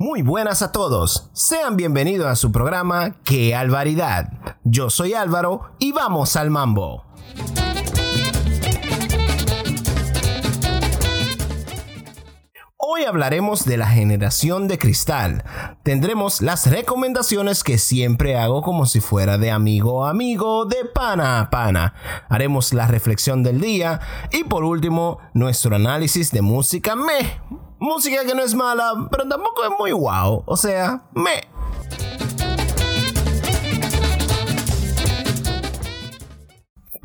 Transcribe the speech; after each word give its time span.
Muy 0.00 0.22
buenas 0.22 0.62
a 0.62 0.70
todos, 0.70 1.28
sean 1.32 1.76
bienvenidos 1.76 2.28
a 2.28 2.36
su 2.36 2.52
programa 2.52 3.16
¡Qué 3.24 3.56
Alvaridad! 3.56 4.30
Yo 4.62 4.90
soy 4.90 5.14
Álvaro 5.14 5.72
y 5.80 5.90
vamos 5.90 6.36
al 6.36 6.50
mambo. 6.50 7.04
Hoy 12.90 13.04
hablaremos 13.04 13.66
de 13.66 13.76
la 13.76 13.86
generación 13.86 14.66
de 14.66 14.78
cristal. 14.78 15.44
Tendremos 15.82 16.40
las 16.40 16.70
recomendaciones 16.70 17.62
que 17.62 17.76
siempre 17.76 18.38
hago 18.38 18.62
como 18.62 18.86
si 18.86 19.00
fuera 19.00 19.36
de 19.36 19.50
amigo 19.50 20.06
a 20.06 20.10
amigo, 20.10 20.64
de 20.64 20.86
pana 20.86 21.38
a 21.38 21.50
pana. 21.50 21.92
Haremos 22.30 22.72
la 22.72 22.86
reflexión 22.86 23.42
del 23.42 23.60
día 23.60 24.00
y 24.32 24.44
por 24.44 24.64
último 24.64 25.18
nuestro 25.34 25.76
análisis 25.76 26.32
de 26.32 26.40
música 26.40 26.96
me. 26.96 27.42
Música 27.78 28.24
que 28.24 28.34
no 28.34 28.40
es 28.40 28.54
mala, 28.54 29.06
pero 29.10 29.28
tampoco 29.28 29.64
es 29.64 29.70
muy 29.78 29.92
wow. 29.92 30.44
O 30.46 30.56
sea, 30.56 31.02
me. 31.12 31.57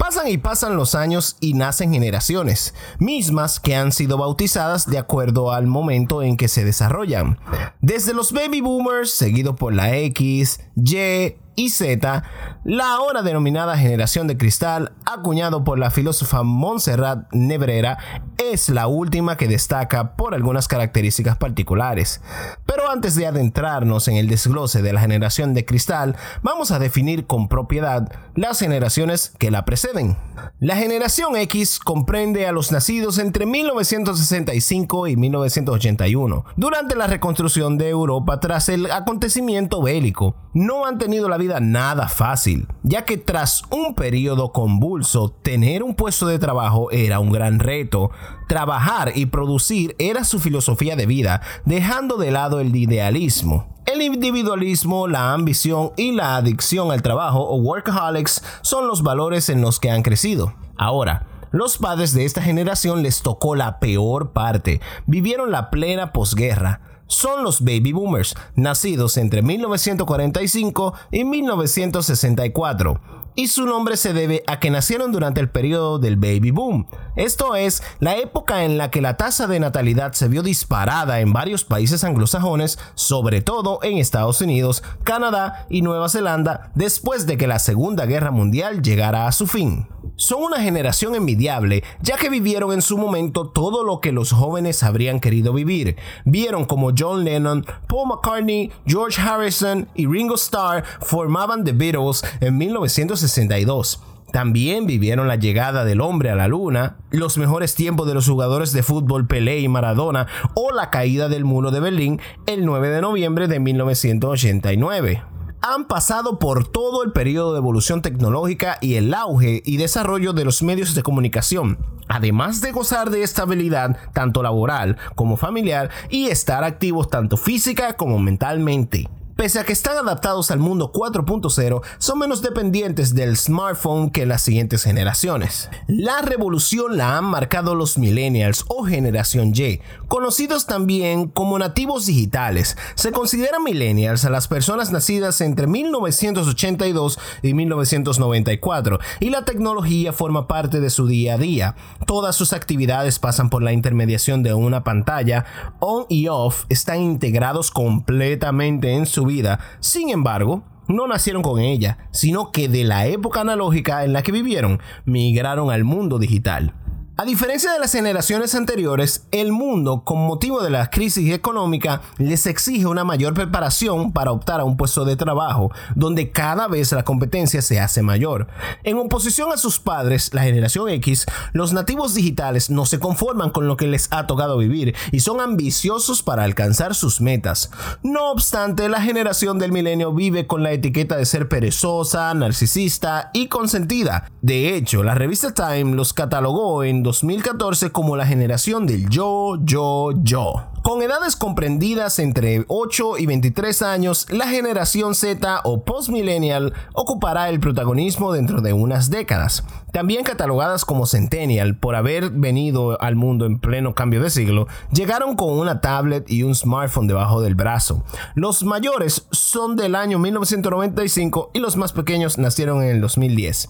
Pasan 0.03 0.27
y 0.27 0.37
pasan 0.37 0.75
los 0.75 0.95
años 0.95 1.37
y 1.39 1.53
nacen 1.53 1.93
generaciones, 1.93 2.73
mismas 2.99 3.61
que 3.61 3.73
han 3.73 3.93
sido 3.93 4.17
bautizadas 4.17 4.85
de 4.85 4.97
acuerdo 4.97 5.53
al 5.53 5.65
momento 5.65 6.21
en 6.21 6.35
que 6.35 6.49
se 6.49 6.65
desarrollan. 6.65 7.39
Desde 7.79 8.13
los 8.13 8.33
baby 8.33 8.59
boomers, 8.59 9.11
seguido 9.11 9.55
por 9.55 9.73
la 9.73 9.95
X, 9.95 10.59
Y, 10.75 11.37
y 11.55 11.69
Z, 11.69 12.23
la 12.63 12.93
ahora 12.93 13.21
denominada 13.21 13.77
generación 13.77 14.27
de 14.27 14.37
cristal, 14.37 14.93
acuñado 15.05 15.63
por 15.63 15.79
la 15.79 15.91
filósofa 15.91 16.43
Montserrat 16.43 17.31
Nebrera, 17.31 17.97
es 18.37 18.69
la 18.69 18.87
última 18.87 19.37
que 19.37 19.47
destaca 19.47 20.15
por 20.15 20.33
algunas 20.33 20.67
características 20.67 21.37
particulares. 21.37 22.21
Pero 22.65 22.89
antes 22.89 23.15
de 23.15 23.27
adentrarnos 23.27 24.07
en 24.07 24.17
el 24.17 24.27
desglose 24.27 24.81
de 24.81 24.93
la 24.93 25.01
generación 25.01 25.53
de 25.53 25.65
cristal, 25.65 26.15
vamos 26.41 26.71
a 26.71 26.79
definir 26.79 27.25
con 27.25 27.47
propiedad 27.47 28.11
las 28.35 28.59
generaciones 28.59 29.33
que 29.37 29.51
la 29.51 29.65
preceden. 29.65 30.17
La 30.59 30.75
generación 30.75 31.35
X 31.35 31.79
comprende 31.79 32.47
a 32.47 32.51
los 32.51 32.71
nacidos 32.71 33.17
entre 33.17 33.45
1965 33.45 35.07
y 35.07 35.15
1981, 35.15 36.45
durante 36.55 36.95
la 36.95 37.07
reconstrucción 37.07 37.77
de 37.77 37.89
Europa 37.89 38.39
tras 38.39 38.69
el 38.69 38.91
acontecimiento 38.91 39.81
bélico. 39.81 40.35
No 40.53 40.85
han 40.85 40.97
tenido 40.97 41.29
la 41.29 41.37
nada 41.59 42.07
fácil, 42.07 42.67
ya 42.83 43.05
que 43.05 43.17
tras 43.17 43.63
un 43.69 43.95
periodo 43.95 44.51
convulso, 44.51 45.29
tener 45.29 45.83
un 45.83 45.95
puesto 45.95 46.27
de 46.27 46.39
trabajo 46.39 46.91
era 46.91 47.19
un 47.19 47.31
gran 47.31 47.59
reto. 47.59 48.11
Trabajar 48.47 49.11
y 49.15 49.25
producir 49.25 49.95
era 49.99 50.23
su 50.23 50.39
filosofía 50.39 50.95
de 50.95 51.05
vida, 51.05 51.41
dejando 51.65 52.17
de 52.17 52.31
lado 52.31 52.59
el 52.59 52.75
idealismo. 52.75 53.67
El 53.85 54.01
individualismo, 54.01 55.07
la 55.07 55.33
ambición 55.33 55.91
y 55.97 56.13
la 56.13 56.37
adicción 56.37 56.91
al 56.91 57.01
trabajo 57.01 57.39
o 57.41 57.57
workaholics 57.57 58.43
son 58.61 58.87
los 58.87 59.03
valores 59.03 59.49
en 59.49 59.61
los 59.61 59.79
que 59.79 59.91
han 59.91 60.03
crecido. 60.03 60.53
Ahora, 60.77 61.27
los 61.51 61.77
padres 61.77 62.13
de 62.13 62.25
esta 62.25 62.41
generación 62.41 63.03
les 63.03 63.21
tocó 63.21 63.55
la 63.55 63.79
peor 63.79 64.31
parte, 64.31 64.81
vivieron 65.05 65.51
la 65.51 65.69
plena 65.69 66.13
posguerra 66.13 66.92
son 67.15 67.43
los 67.43 67.61
baby 67.61 67.93
boomers, 67.93 68.35
nacidos 68.55 69.17
entre 69.17 69.41
1945 69.41 70.93
y 71.11 71.23
1964 71.23 72.99
y 73.35 73.47
su 73.47 73.65
nombre 73.65 73.97
se 73.97 74.13
debe 74.13 74.43
a 74.47 74.59
que 74.59 74.69
nacieron 74.69 75.11
durante 75.11 75.41
el 75.41 75.49
periodo 75.49 75.99
del 75.99 76.17
baby 76.17 76.51
boom. 76.51 76.87
Esto 77.15 77.55
es, 77.55 77.83
la 77.99 78.17
época 78.17 78.63
en 78.63 78.77
la 78.77 78.91
que 78.91 79.01
la 79.01 79.17
tasa 79.17 79.47
de 79.47 79.59
natalidad 79.59 80.13
se 80.13 80.27
vio 80.27 80.43
disparada 80.43 81.19
en 81.19 81.33
varios 81.33 81.63
países 81.63 82.03
anglosajones, 82.03 82.79
sobre 82.95 83.41
todo 83.41 83.79
en 83.83 83.97
Estados 83.97 84.41
Unidos, 84.41 84.83
Canadá 85.03 85.65
y 85.69 85.81
Nueva 85.81 86.09
Zelanda, 86.09 86.71
después 86.75 87.25
de 87.25 87.37
que 87.37 87.47
la 87.47 87.59
Segunda 87.59 88.05
Guerra 88.05 88.31
Mundial 88.31 88.81
llegara 88.81 89.27
a 89.27 89.31
su 89.31 89.47
fin 89.47 89.87
son 90.23 90.43
una 90.43 90.61
generación 90.61 91.15
envidiable, 91.15 91.83
ya 92.01 92.17
que 92.17 92.29
vivieron 92.29 92.71
en 92.71 92.81
su 92.81 92.97
momento 92.97 93.49
todo 93.49 93.83
lo 93.83 93.99
que 93.99 94.13
los 94.13 94.31
jóvenes 94.31 94.81
habrían 94.81 95.19
querido 95.19 95.51
vivir. 95.51 95.97
Vieron 96.23 96.63
como 96.63 96.91
John 96.97 97.25
Lennon, 97.25 97.65
Paul 97.87 98.07
McCartney, 98.07 98.71
George 98.85 99.21
Harrison 99.21 99.89
y 99.95 100.07
Ringo 100.07 100.35
Starr 100.35 100.85
formaban 101.01 101.65
The 101.65 101.73
Beatles 101.73 102.23
en 102.39 102.57
1962. 102.57 104.01
También 104.31 104.87
vivieron 104.87 105.27
la 105.27 105.35
llegada 105.35 105.83
del 105.83 106.01
hombre 106.01 106.31
a 106.31 106.35
la 106.35 106.47
luna, 106.47 106.95
los 107.11 107.37
mejores 107.37 107.75
tiempos 107.75 108.07
de 108.07 108.15
los 108.15 108.27
jugadores 108.27 108.71
de 108.71 108.81
fútbol 108.81 109.27
Pelé 109.27 109.59
y 109.59 109.67
Maradona 109.67 110.27
o 110.55 110.71
la 110.71 110.89
caída 110.89 111.27
del 111.27 111.43
muro 111.43 111.69
de 111.69 111.81
Berlín 111.81 112.21
el 112.47 112.65
9 112.65 112.89
de 112.89 113.01
noviembre 113.01 113.47
de 113.47 113.59
1989 113.59 115.32
han 115.63 115.85
pasado 115.85 116.39
por 116.39 116.67
todo 116.67 117.03
el 117.03 117.13
periodo 117.13 117.53
de 117.53 117.59
evolución 117.59 118.01
tecnológica 118.01 118.77
y 118.81 118.95
el 118.95 119.13
auge 119.13 119.63
y 119.65 119.77
desarrollo 119.77 120.33
de 120.33 120.43
los 120.43 120.61
medios 120.61 120.93
de 120.93 121.03
comunicación, 121.03 121.77
además 122.09 122.59
de 122.59 122.73
gozar 122.73 123.09
de 123.09 123.23
estabilidad 123.23 123.97
tanto 124.13 124.43
laboral 124.43 124.97
como 125.15 125.37
familiar 125.37 125.89
y 126.09 126.27
estar 126.27 126.65
activos 126.65 127.09
tanto 127.09 127.37
física 127.37 127.93
como 127.93 128.19
mentalmente. 128.19 129.09
Pese 129.35 129.59
a 129.59 129.63
que 129.63 129.73
están 129.73 129.97
adaptados 129.97 130.51
al 130.51 130.59
mundo 130.59 130.91
4.0, 130.91 131.81
son 131.97 132.19
menos 132.19 132.43
dependientes 132.43 133.15
del 133.15 133.35
smartphone 133.35 134.11
que 134.11 134.27
las 134.27 134.43
siguientes 134.43 134.83
generaciones. 134.83 135.71
La 135.87 136.21
revolución 136.21 136.97
la 136.97 137.17
han 137.17 137.25
marcado 137.25 137.73
los 137.73 137.97
millennials 137.97 138.63
o 138.67 138.83
generación 138.83 139.51
Y, 139.55 139.81
conocidos 140.07 140.67
también 140.67 141.27
como 141.29 141.57
nativos 141.57 142.05
digitales. 142.05 142.77
Se 142.93 143.11
consideran 143.11 143.63
millennials 143.63 144.23
a 144.23 144.29
las 144.29 144.47
personas 144.47 144.91
nacidas 144.91 145.41
entre 145.41 145.65
1982 145.65 147.19
y 147.41 147.55
1994 147.55 148.99
y 149.19 149.31
la 149.31 149.45
tecnología 149.45 150.13
forma 150.13 150.47
parte 150.47 150.79
de 150.79 150.91
su 150.91 151.07
día 151.07 151.33
a 151.33 151.37
día. 151.39 151.75
Todas 152.05 152.35
sus 152.35 152.53
actividades 152.53 153.17
pasan 153.17 153.49
por 153.49 153.63
la 153.63 153.73
intermediación 153.73 154.43
de 154.43 154.53
una 154.53 154.83
pantalla, 154.83 155.45
on 155.79 156.05
y 156.07 156.27
off 156.27 156.65
están 156.69 157.01
integrados 157.01 157.71
completamente 157.71 158.93
en 158.93 159.07
su 159.07 159.22
vida. 159.25 159.59
Sin 159.79 160.09
embargo, 160.09 160.63
no 160.87 161.07
nacieron 161.07 161.41
con 161.41 161.59
ella, 161.59 161.97
sino 162.11 162.51
que 162.51 162.67
de 162.67 162.83
la 162.83 163.07
época 163.07 163.41
analógica 163.41 164.03
en 164.03 164.13
la 164.13 164.21
que 164.21 164.31
vivieron, 164.31 164.79
migraron 165.05 165.71
al 165.71 165.83
mundo 165.83 166.19
digital. 166.19 166.73
A 167.15 167.25
diferencia 167.25 167.71
de 167.71 167.77
las 167.77 167.91
generaciones 167.91 168.55
anteriores, 168.55 169.27
el 169.29 169.51
mundo, 169.51 170.03
con 170.03 170.25
motivo 170.25 170.63
de 170.63 170.71
la 170.71 170.89
crisis 170.89 171.31
económica, 171.31 172.01
les 172.17 172.47
exige 172.47 172.87
una 172.87 173.03
mayor 173.03 173.35
preparación 173.35 174.11
para 174.13 174.31
optar 174.31 174.59
a 174.59 174.63
un 174.63 174.77
puesto 174.77 175.05
de 175.05 175.15
trabajo, 175.15 175.69
donde 175.93 176.31
cada 176.31 176.67
vez 176.67 176.91
la 176.91 177.03
competencia 177.03 177.61
se 177.61 177.79
hace 177.79 178.01
mayor. 178.01 178.47
En 178.83 178.97
oposición 178.97 179.53
a 179.53 179.57
sus 179.57 179.79
padres, 179.79 180.33
la 180.33 180.41
generación 180.41 180.89
X, 180.89 181.27
los 181.51 181.71
nativos 181.71 182.15
digitales 182.15 182.71
no 182.71 182.87
se 182.87 182.97
conforman 182.97 183.51
con 183.51 183.67
lo 183.67 183.77
que 183.77 183.85
les 183.85 184.07
ha 184.11 184.25
tocado 184.25 184.57
vivir 184.57 184.95
y 185.11 185.19
son 185.19 185.39
ambiciosos 185.39 186.23
para 186.23 186.43
alcanzar 186.43 186.95
sus 186.95 187.21
metas. 187.21 187.69
No 188.01 188.31
obstante, 188.31 188.89
la 188.89 189.01
generación 189.03 189.59
del 189.59 189.71
milenio 189.71 190.15
vive 190.15 190.47
con 190.47 190.63
la 190.63 190.71
etiqueta 190.71 191.15
de 191.15 191.27
ser 191.27 191.47
perezosa, 191.47 192.33
narcisista 192.33 193.29
y 193.33 193.49
consentida. 193.49 194.31
De 194.41 194.75
hecho, 194.75 195.03
la 195.03 195.13
revista 195.13 195.53
Time 195.53 195.93
los 195.93 196.13
catalogó 196.13 196.83
en 196.83 197.02
2014 197.03 197.91
como 197.91 198.15
la 198.15 198.25
generación 198.25 198.87
del 198.87 199.09
yo, 199.09 199.57
yo, 199.63 200.11
yo. 200.23 200.72
Con 200.83 201.01
edades 201.01 201.37
comprendidas 201.37 202.19
entre 202.19 202.65
8 202.67 203.17
y 203.17 203.25
23 203.25 203.81
años, 203.83 204.27
la 204.29 204.49
generación 204.49 205.15
Z 205.15 205.61
o 205.63 205.85
postmillennial 205.85 206.73
ocupará 206.91 207.47
el 207.47 207.61
protagonismo 207.61 208.33
dentro 208.33 208.59
de 208.59 208.73
unas 208.73 209.09
décadas. 209.09 209.63
También 209.93 210.25
catalogadas 210.25 210.83
como 210.83 211.05
centennial 211.05 211.77
por 211.77 211.95
haber 211.95 212.31
venido 212.31 213.01
al 213.01 213.15
mundo 213.15 213.45
en 213.45 213.59
pleno 213.59 213.95
cambio 213.95 214.21
de 214.21 214.29
siglo, 214.29 214.67
llegaron 214.91 215.37
con 215.37 215.57
una 215.57 215.79
tablet 215.79 216.29
y 216.29 216.43
un 216.43 216.53
smartphone 216.53 217.07
debajo 217.07 217.41
del 217.41 217.55
brazo. 217.55 218.03
Los 218.35 218.63
mayores 218.63 219.27
son 219.31 219.77
del 219.77 219.95
año 219.95 220.19
1995 220.19 221.51
y 221.53 221.59
los 221.59 221.77
más 221.77 221.93
pequeños 221.93 222.37
nacieron 222.37 222.83
en 222.83 222.89
el 222.89 223.01
2010. 223.01 223.69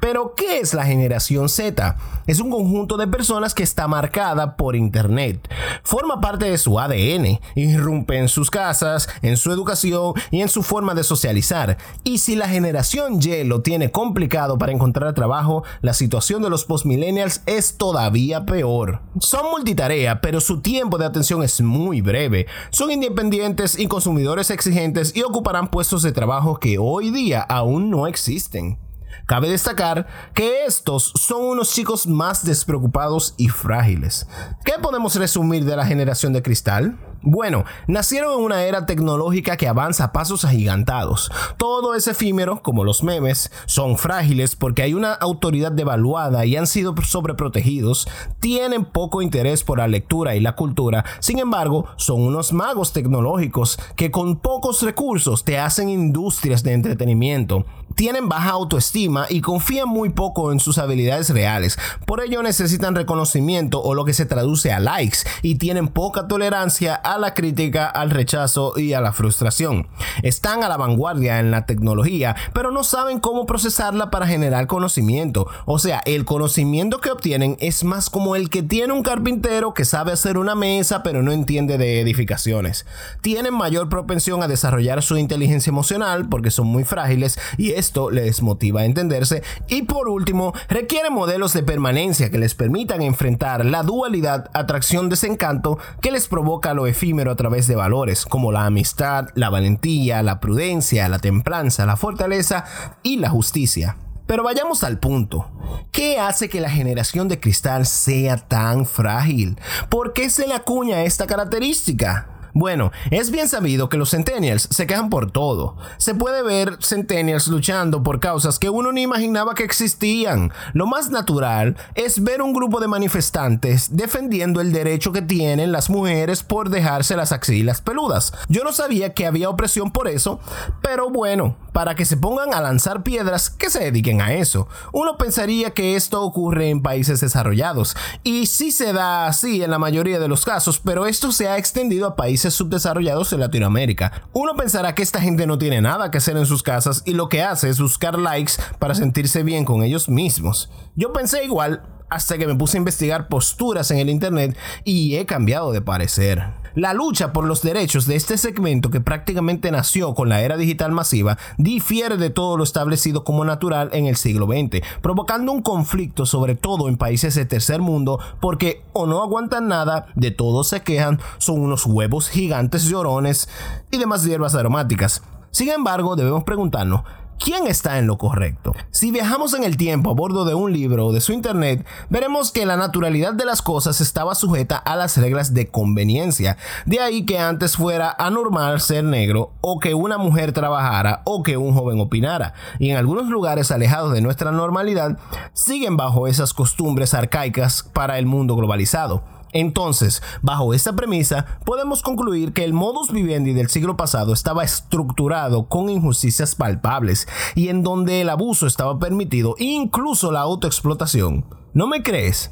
Pero, 0.00 0.34
¿qué 0.34 0.60
es 0.60 0.72
la 0.72 0.86
generación 0.86 1.48
Z? 1.48 1.96
Es 2.26 2.40
un 2.40 2.50
conjunto 2.50 2.96
de 2.96 3.08
personas 3.08 3.52
que 3.52 3.62
está 3.62 3.88
marcada 3.88 4.56
por 4.56 4.76
Internet. 4.76 5.48
Forma 5.82 6.20
parte 6.20 6.45
su 6.56 6.78
ADN, 6.78 7.40
irrumpe 7.54 8.18
en 8.18 8.28
sus 8.28 8.50
casas, 8.50 9.08
en 9.22 9.36
su 9.36 9.50
educación 9.50 10.14
y 10.30 10.40
en 10.42 10.48
su 10.48 10.62
forma 10.62 10.94
de 10.94 11.04
socializar. 11.04 11.76
Y 12.04 12.18
si 12.18 12.36
la 12.36 12.48
generación 12.48 13.20
Y 13.20 13.44
lo 13.44 13.62
tiene 13.62 13.90
complicado 13.90 14.58
para 14.58 14.72
encontrar 14.72 15.14
trabajo, 15.14 15.64
la 15.80 15.92
situación 15.92 16.42
de 16.42 16.50
los 16.50 16.64
postmillennials 16.64 17.42
es 17.46 17.76
todavía 17.76 18.46
peor. 18.46 19.00
Son 19.20 19.50
multitarea, 19.50 20.20
pero 20.20 20.40
su 20.40 20.60
tiempo 20.60 20.98
de 20.98 21.06
atención 21.06 21.42
es 21.42 21.60
muy 21.60 22.00
breve. 22.00 22.46
Son 22.70 22.90
independientes 22.90 23.78
y 23.78 23.86
consumidores 23.86 24.50
exigentes 24.50 25.14
y 25.16 25.22
ocuparán 25.22 25.68
puestos 25.68 26.02
de 26.02 26.12
trabajo 26.12 26.58
que 26.58 26.78
hoy 26.78 27.10
día 27.10 27.40
aún 27.42 27.90
no 27.90 28.06
existen. 28.06 28.85
Cabe 29.26 29.50
destacar 29.50 30.06
que 30.34 30.66
estos 30.66 31.12
son 31.16 31.44
unos 31.44 31.72
chicos 31.72 32.06
más 32.06 32.44
despreocupados 32.44 33.34
y 33.36 33.48
frágiles. 33.48 34.28
¿Qué 34.64 34.74
podemos 34.80 35.16
resumir 35.16 35.64
de 35.64 35.74
la 35.74 35.84
generación 35.84 36.32
de 36.32 36.42
cristal? 36.42 36.96
Bueno, 37.22 37.64
nacieron 37.88 38.34
en 38.34 38.44
una 38.44 38.62
era 38.62 38.86
tecnológica 38.86 39.56
que 39.56 39.66
avanza 39.66 40.04
a 40.04 40.12
pasos 40.12 40.44
agigantados. 40.44 41.32
Todo 41.56 41.96
es 41.96 42.06
efímero, 42.06 42.62
como 42.62 42.84
los 42.84 43.02
memes, 43.02 43.50
son 43.66 43.98
frágiles 43.98 44.54
porque 44.54 44.82
hay 44.82 44.94
una 44.94 45.12
autoridad 45.12 45.72
devaluada 45.72 46.46
y 46.46 46.54
han 46.56 46.68
sido 46.68 46.94
sobreprotegidos, 47.02 48.06
tienen 48.38 48.84
poco 48.84 49.22
interés 49.22 49.64
por 49.64 49.78
la 49.78 49.88
lectura 49.88 50.36
y 50.36 50.40
la 50.40 50.54
cultura, 50.54 51.04
sin 51.18 51.40
embargo, 51.40 51.86
son 51.96 52.20
unos 52.20 52.52
magos 52.52 52.92
tecnológicos 52.92 53.76
que 53.96 54.12
con 54.12 54.36
pocos 54.36 54.82
recursos 54.82 55.42
te 55.42 55.58
hacen 55.58 55.88
industrias 55.88 56.62
de 56.62 56.74
entretenimiento, 56.74 57.66
tienen 57.96 58.28
baja 58.28 58.50
autoestima 58.50 59.26
y 59.28 59.40
confían 59.40 59.88
muy 59.88 60.10
poco 60.10 60.52
en 60.52 60.60
sus 60.60 60.78
habilidades 60.78 61.30
reales. 61.30 61.78
Por 62.04 62.20
ello 62.20 62.42
necesitan 62.42 62.94
reconocimiento 62.94 63.82
o 63.82 63.94
lo 63.94 64.04
que 64.04 64.12
se 64.12 64.26
traduce 64.26 64.72
a 64.72 64.78
likes 64.78 65.18
y 65.42 65.56
tienen 65.56 65.88
poca 65.88 66.28
tolerancia 66.28 66.94
a 66.94 67.18
la 67.18 67.34
crítica, 67.34 67.86
al 67.86 68.10
rechazo 68.10 68.78
y 68.78 68.92
a 68.92 69.00
la 69.00 69.12
frustración. 69.12 69.88
Están 70.22 70.62
a 70.62 70.68
la 70.68 70.76
vanguardia 70.76 71.40
en 71.40 71.50
la 71.50 71.64
tecnología, 71.64 72.36
pero 72.52 72.70
no 72.70 72.84
saben 72.84 73.18
cómo 73.18 73.46
procesarla 73.46 74.10
para 74.10 74.26
generar 74.26 74.66
conocimiento. 74.66 75.48
O 75.64 75.78
sea, 75.78 76.02
el 76.04 76.26
conocimiento 76.26 77.00
que 77.00 77.10
obtienen 77.10 77.56
es 77.60 77.82
más 77.82 78.10
como 78.10 78.36
el 78.36 78.50
que 78.50 78.62
tiene 78.62 78.92
un 78.92 79.02
carpintero 79.02 79.72
que 79.72 79.86
sabe 79.86 80.12
hacer 80.12 80.36
una 80.36 80.54
mesa 80.54 81.02
pero 81.02 81.22
no 81.22 81.32
entiende 81.32 81.78
de 81.78 82.02
edificaciones. 82.02 82.84
Tienen 83.22 83.54
mayor 83.54 83.88
propensión 83.88 84.42
a 84.42 84.48
desarrollar 84.48 85.02
su 85.02 85.16
inteligencia 85.16 85.70
emocional 85.70 86.28
porque 86.28 86.50
son 86.50 86.66
muy 86.66 86.84
frágiles 86.84 87.38
y 87.56 87.72
es 87.72 87.85
esto 87.86 88.10
les 88.10 88.42
motiva 88.42 88.80
a 88.80 88.84
entenderse 88.84 89.44
y 89.68 89.82
por 89.82 90.08
último 90.08 90.52
requiere 90.68 91.08
modelos 91.08 91.52
de 91.52 91.62
permanencia 91.62 92.30
que 92.30 92.38
les 92.38 92.56
permitan 92.56 93.00
enfrentar 93.00 93.64
la 93.64 93.84
dualidad 93.84 94.50
atracción-desencanto 94.54 95.78
que 96.00 96.10
les 96.10 96.26
provoca 96.26 96.74
lo 96.74 96.88
efímero 96.88 97.30
a 97.30 97.36
través 97.36 97.68
de 97.68 97.76
valores 97.76 98.26
como 98.26 98.50
la 98.50 98.66
amistad, 98.66 99.28
la 99.34 99.50
valentía, 99.50 100.24
la 100.24 100.40
prudencia, 100.40 101.08
la 101.08 101.20
templanza, 101.20 101.86
la 101.86 101.96
fortaleza 101.96 102.64
y 103.04 103.18
la 103.18 103.30
justicia. 103.30 103.96
Pero 104.26 104.42
vayamos 104.42 104.82
al 104.82 104.98
punto. 104.98 105.48
¿Qué 105.92 106.18
hace 106.18 106.48
que 106.48 106.60
la 106.60 106.70
generación 106.70 107.28
de 107.28 107.38
cristal 107.38 107.86
sea 107.86 108.36
tan 108.36 108.84
frágil? 108.84 109.56
¿Por 109.88 110.12
qué 110.12 110.28
se 110.28 110.48
le 110.48 110.54
acuña 110.54 111.04
esta 111.04 111.28
característica? 111.28 112.35
Bueno, 112.58 112.90
es 113.10 113.30
bien 113.30 113.50
sabido 113.50 113.90
que 113.90 113.98
los 113.98 114.12
Centennials 114.12 114.66
se 114.70 114.86
quejan 114.86 115.10
por 115.10 115.30
todo. 115.30 115.76
Se 115.98 116.14
puede 116.14 116.42
ver 116.42 116.78
Centennials 116.80 117.48
luchando 117.48 118.02
por 118.02 118.18
causas 118.18 118.58
que 118.58 118.70
uno 118.70 118.92
ni 118.92 119.02
imaginaba 119.02 119.54
que 119.54 119.62
existían. 119.62 120.50
Lo 120.72 120.86
más 120.86 121.10
natural 121.10 121.76
es 121.94 122.24
ver 122.24 122.40
un 122.40 122.54
grupo 122.54 122.80
de 122.80 122.88
manifestantes 122.88 123.94
defendiendo 123.94 124.62
el 124.62 124.72
derecho 124.72 125.12
que 125.12 125.20
tienen 125.20 125.70
las 125.70 125.90
mujeres 125.90 126.42
por 126.42 126.70
dejarse 126.70 127.14
las 127.14 127.30
axilas 127.30 127.82
peludas. 127.82 128.32
Yo 128.48 128.64
no 128.64 128.72
sabía 128.72 129.12
que 129.12 129.26
había 129.26 129.50
opresión 129.50 129.90
por 129.90 130.08
eso, 130.08 130.40
pero 130.80 131.10
bueno, 131.10 131.58
para 131.74 131.94
que 131.94 132.06
se 132.06 132.16
pongan 132.16 132.54
a 132.54 132.62
lanzar 132.62 133.02
piedras, 133.02 133.50
que 133.50 133.68
se 133.68 133.80
dediquen 133.80 134.22
a 134.22 134.32
eso. 134.32 134.66
Uno 134.94 135.18
pensaría 135.18 135.74
que 135.74 135.94
esto 135.94 136.22
ocurre 136.22 136.70
en 136.70 136.80
países 136.80 137.20
desarrollados, 137.20 137.98
y 138.22 138.46
sí 138.46 138.72
se 138.72 138.94
da 138.94 139.26
así 139.26 139.62
en 139.62 139.70
la 139.70 139.78
mayoría 139.78 140.18
de 140.18 140.28
los 140.28 140.46
casos, 140.46 140.80
pero 140.82 141.04
esto 141.04 141.32
se 141.32 141.48
ha 141.48 141.58
extendido 141.58 142.06
a 142.06 142.16
países 142.16 142.45
subdesarrollados 142.50 143.32
en 143.32 143.40
Latinoamérica. 143.40 144.22
Uno 144.32 144.54
pensará 144.54 144.94
que 144.94 145.02
esta 145.02 145.20
gente 145.20 145.46
no 145.46 145.58
tiene 145.58 145.80
nada 145.80 146.10
que 146.10 146.18
hacer 146.18 146.36
en 146.36 146.46
sus 146.46 146.62
casas 146.62 147.02
y 147.04 147.12
lo 147.12 147.28
que 147.28 147.42
hace 147.42 147.68
es 147.68 147.80
buscar 147.80 148.18
likes 148.18 148.54
para 148.78 148.94
sentirse 148.94 149.42
bien 149.42 149.64
con 149.64 149.82
ellos 149.82 150.08
mismos. 150.08 150.70
Yo 150.94 151.12
pensé 151.12 151.44
igual 151.44 151.82
hasta 152.08 152.38
que 152.38 152.46
me 152.46 152.54
puse 152.54 152.76
a 152.76 152.78
investigar 152.78 153.28
posturas 153.28 153.90
en 153.90 153.98
el 153.98 154.10
internet 154.10 154.56
y 154.84 155.16
he 155.16 155.26
cambiado 155.26 155.72
de 155.72 155.82
parecer. 155.82 156.65
La 156.76 156.92
lucha 156.92 157.32
por 157.32 157.46
los 157.46 157.62
derechos 157.62 158.04
de 158.04 158.16
este 158.16 158.36
segmento 158.36 158.90
que 158.90 159.00
prácticamente 159.00 159.70
nació 159.70 160.14
con 160.14 160.28
la 160.28 160.42
era 160.42 160.58
digital 160.58 160.92
masiva 160.92 161.38
difiere 161.56 162.18
de 162.18 162.28
todo 162.28 162.58
lo 162.58 162.64
establecido 162.64 163.24
como 163.24 163.46
natural 163.46 163.88
en 163.94 164.04
el 164.04 164.16
siglo 164.16 164.44
XX, 164.44 164.86
provocando 165.00 165.52
un 165.52 165.62
conflicto 165.62 166.26
sobre 166.26 166.54
todo 166.54 166.90
en 166.90 166.98
países 166.98 167.34
de 167.34 167.46
tercer 167.46 167.80
mundo 167.80 168.20
porque 168.42 168.82
o 168.92 169.06
no 169.06 169.22
aguantan 169.22 169.68
nada, 169.68 170.08
de 170.16 170.32
todo 170.32 170.64
se 170.64 170.82
quejan, 170.82 171.18
son 171.38 171.62
unos 171.62 171.86
huevos 171.86 172.28
gigantes 172.28 172.84
llorones 172.84 173.48
y 173.90 173.96
demás 173.96 174.22
hierbas 174.26 174.54
aromáticas. 174.54 175.22
Sin 175.52 175.70
embargo, 175.70 176.14
debemos 176.14 176.44
preguntarnos, 176.44 177.04
¿Quién 177.38 177.66
está 177.66 177.98
en 177.98 178.06
lo 178.06 178.16
correcto? 178.16 178.74
Si 178.90 179.10
viajamos 179.10 179.52
en 179.54 179.62
el 179.62 179.76
tiempo 179.76 180.10
a 180.10 180.14
bordo 180.14 180.44
de 180.44 180.54
un 180.54 180.72
libro 180.72 181.06
o 181.06 181.12
de 181.12 181.20
su 181.20 181.32
internet, 181.32 181.86
veremos 182.08 182.50
que 182.50 182.64
la 182.64 182.76
naturalidad 182.76 183.34
de 183.34 183.44
las 183.44 183.60
cosas 183.60 184.00
estaba 184.00 184.34
sujeta 184.34 184.76
a 184.78 184.96
las 184.96 185.16
reglas 185.18 185.52
de 185.52 185.68
conveniencia. 185.68 186.56
De 186.86 187.00
ahí 187.00 187.26
que 187.26 187.38
antes 187.38 187.76
fuera 187.76 188.14
anormal 188.18 188.80
ser 188.80 189.04
negro 189.04 189.52
o 189.60 189.78
que 189.78 189.94
una 189.94 190.16
mujer 190.18 190.52
trabajara 190.52 191.20
o 191.24 191.42
que 191.42 191.56
un 191.56 191.74
joven 191.74 192.00
opinara. 192.00 192.54
Y 192.78 192.90
en 192.90 192.96
algunos 192.96 193.28
lugares 193.28 193.70
alejados 193.70 194.12
de 194.12 194.22
nuestra 194.22 194.50
normalidad 194.50 195.18
siguen 195.52 195.96
bajo 195.96 196.28
esas 196.28 196.54
costumbres 196.54 197.12
arcaicas 197.12 197.82
para 197.82 198.18
el 198.18 198.26
mundo 198.26 198.56
globalizado. 198.56 199.35
Entonces, 199.56 200.22
bajo 200.42 200.74
esta 200.74 200.94
premisa, 200.94 201.46
podemos 201.64 202.02
concluir 202.02 202.52
que 202.52 202.62
el 202.62 202.74
modus 202.74 203.10
vivendi 203.10 203.54
del 203.54 203.70
siglo 203.70 203.96
pasado 203.96 204.34
estaba 204.34 204.62
estructurado 204.64 205.66
con 205.66 205.88
injusticias 205.88 206.54
palpables 206.54 207.26
y 207.54 207.68
en 207.68 207.82
donde 207.82 208.20
el 208.20 208.28
abuso 208.28 208.66
estaba 208.66 208.98
permitido, 208.98 209.54
incluso 209.58 210.30
la 210.30 210.40
autoexplotación. 210.40 211.46
¿No 211.76 211.86
me 211.86 212.02
crees? 212.02 212.50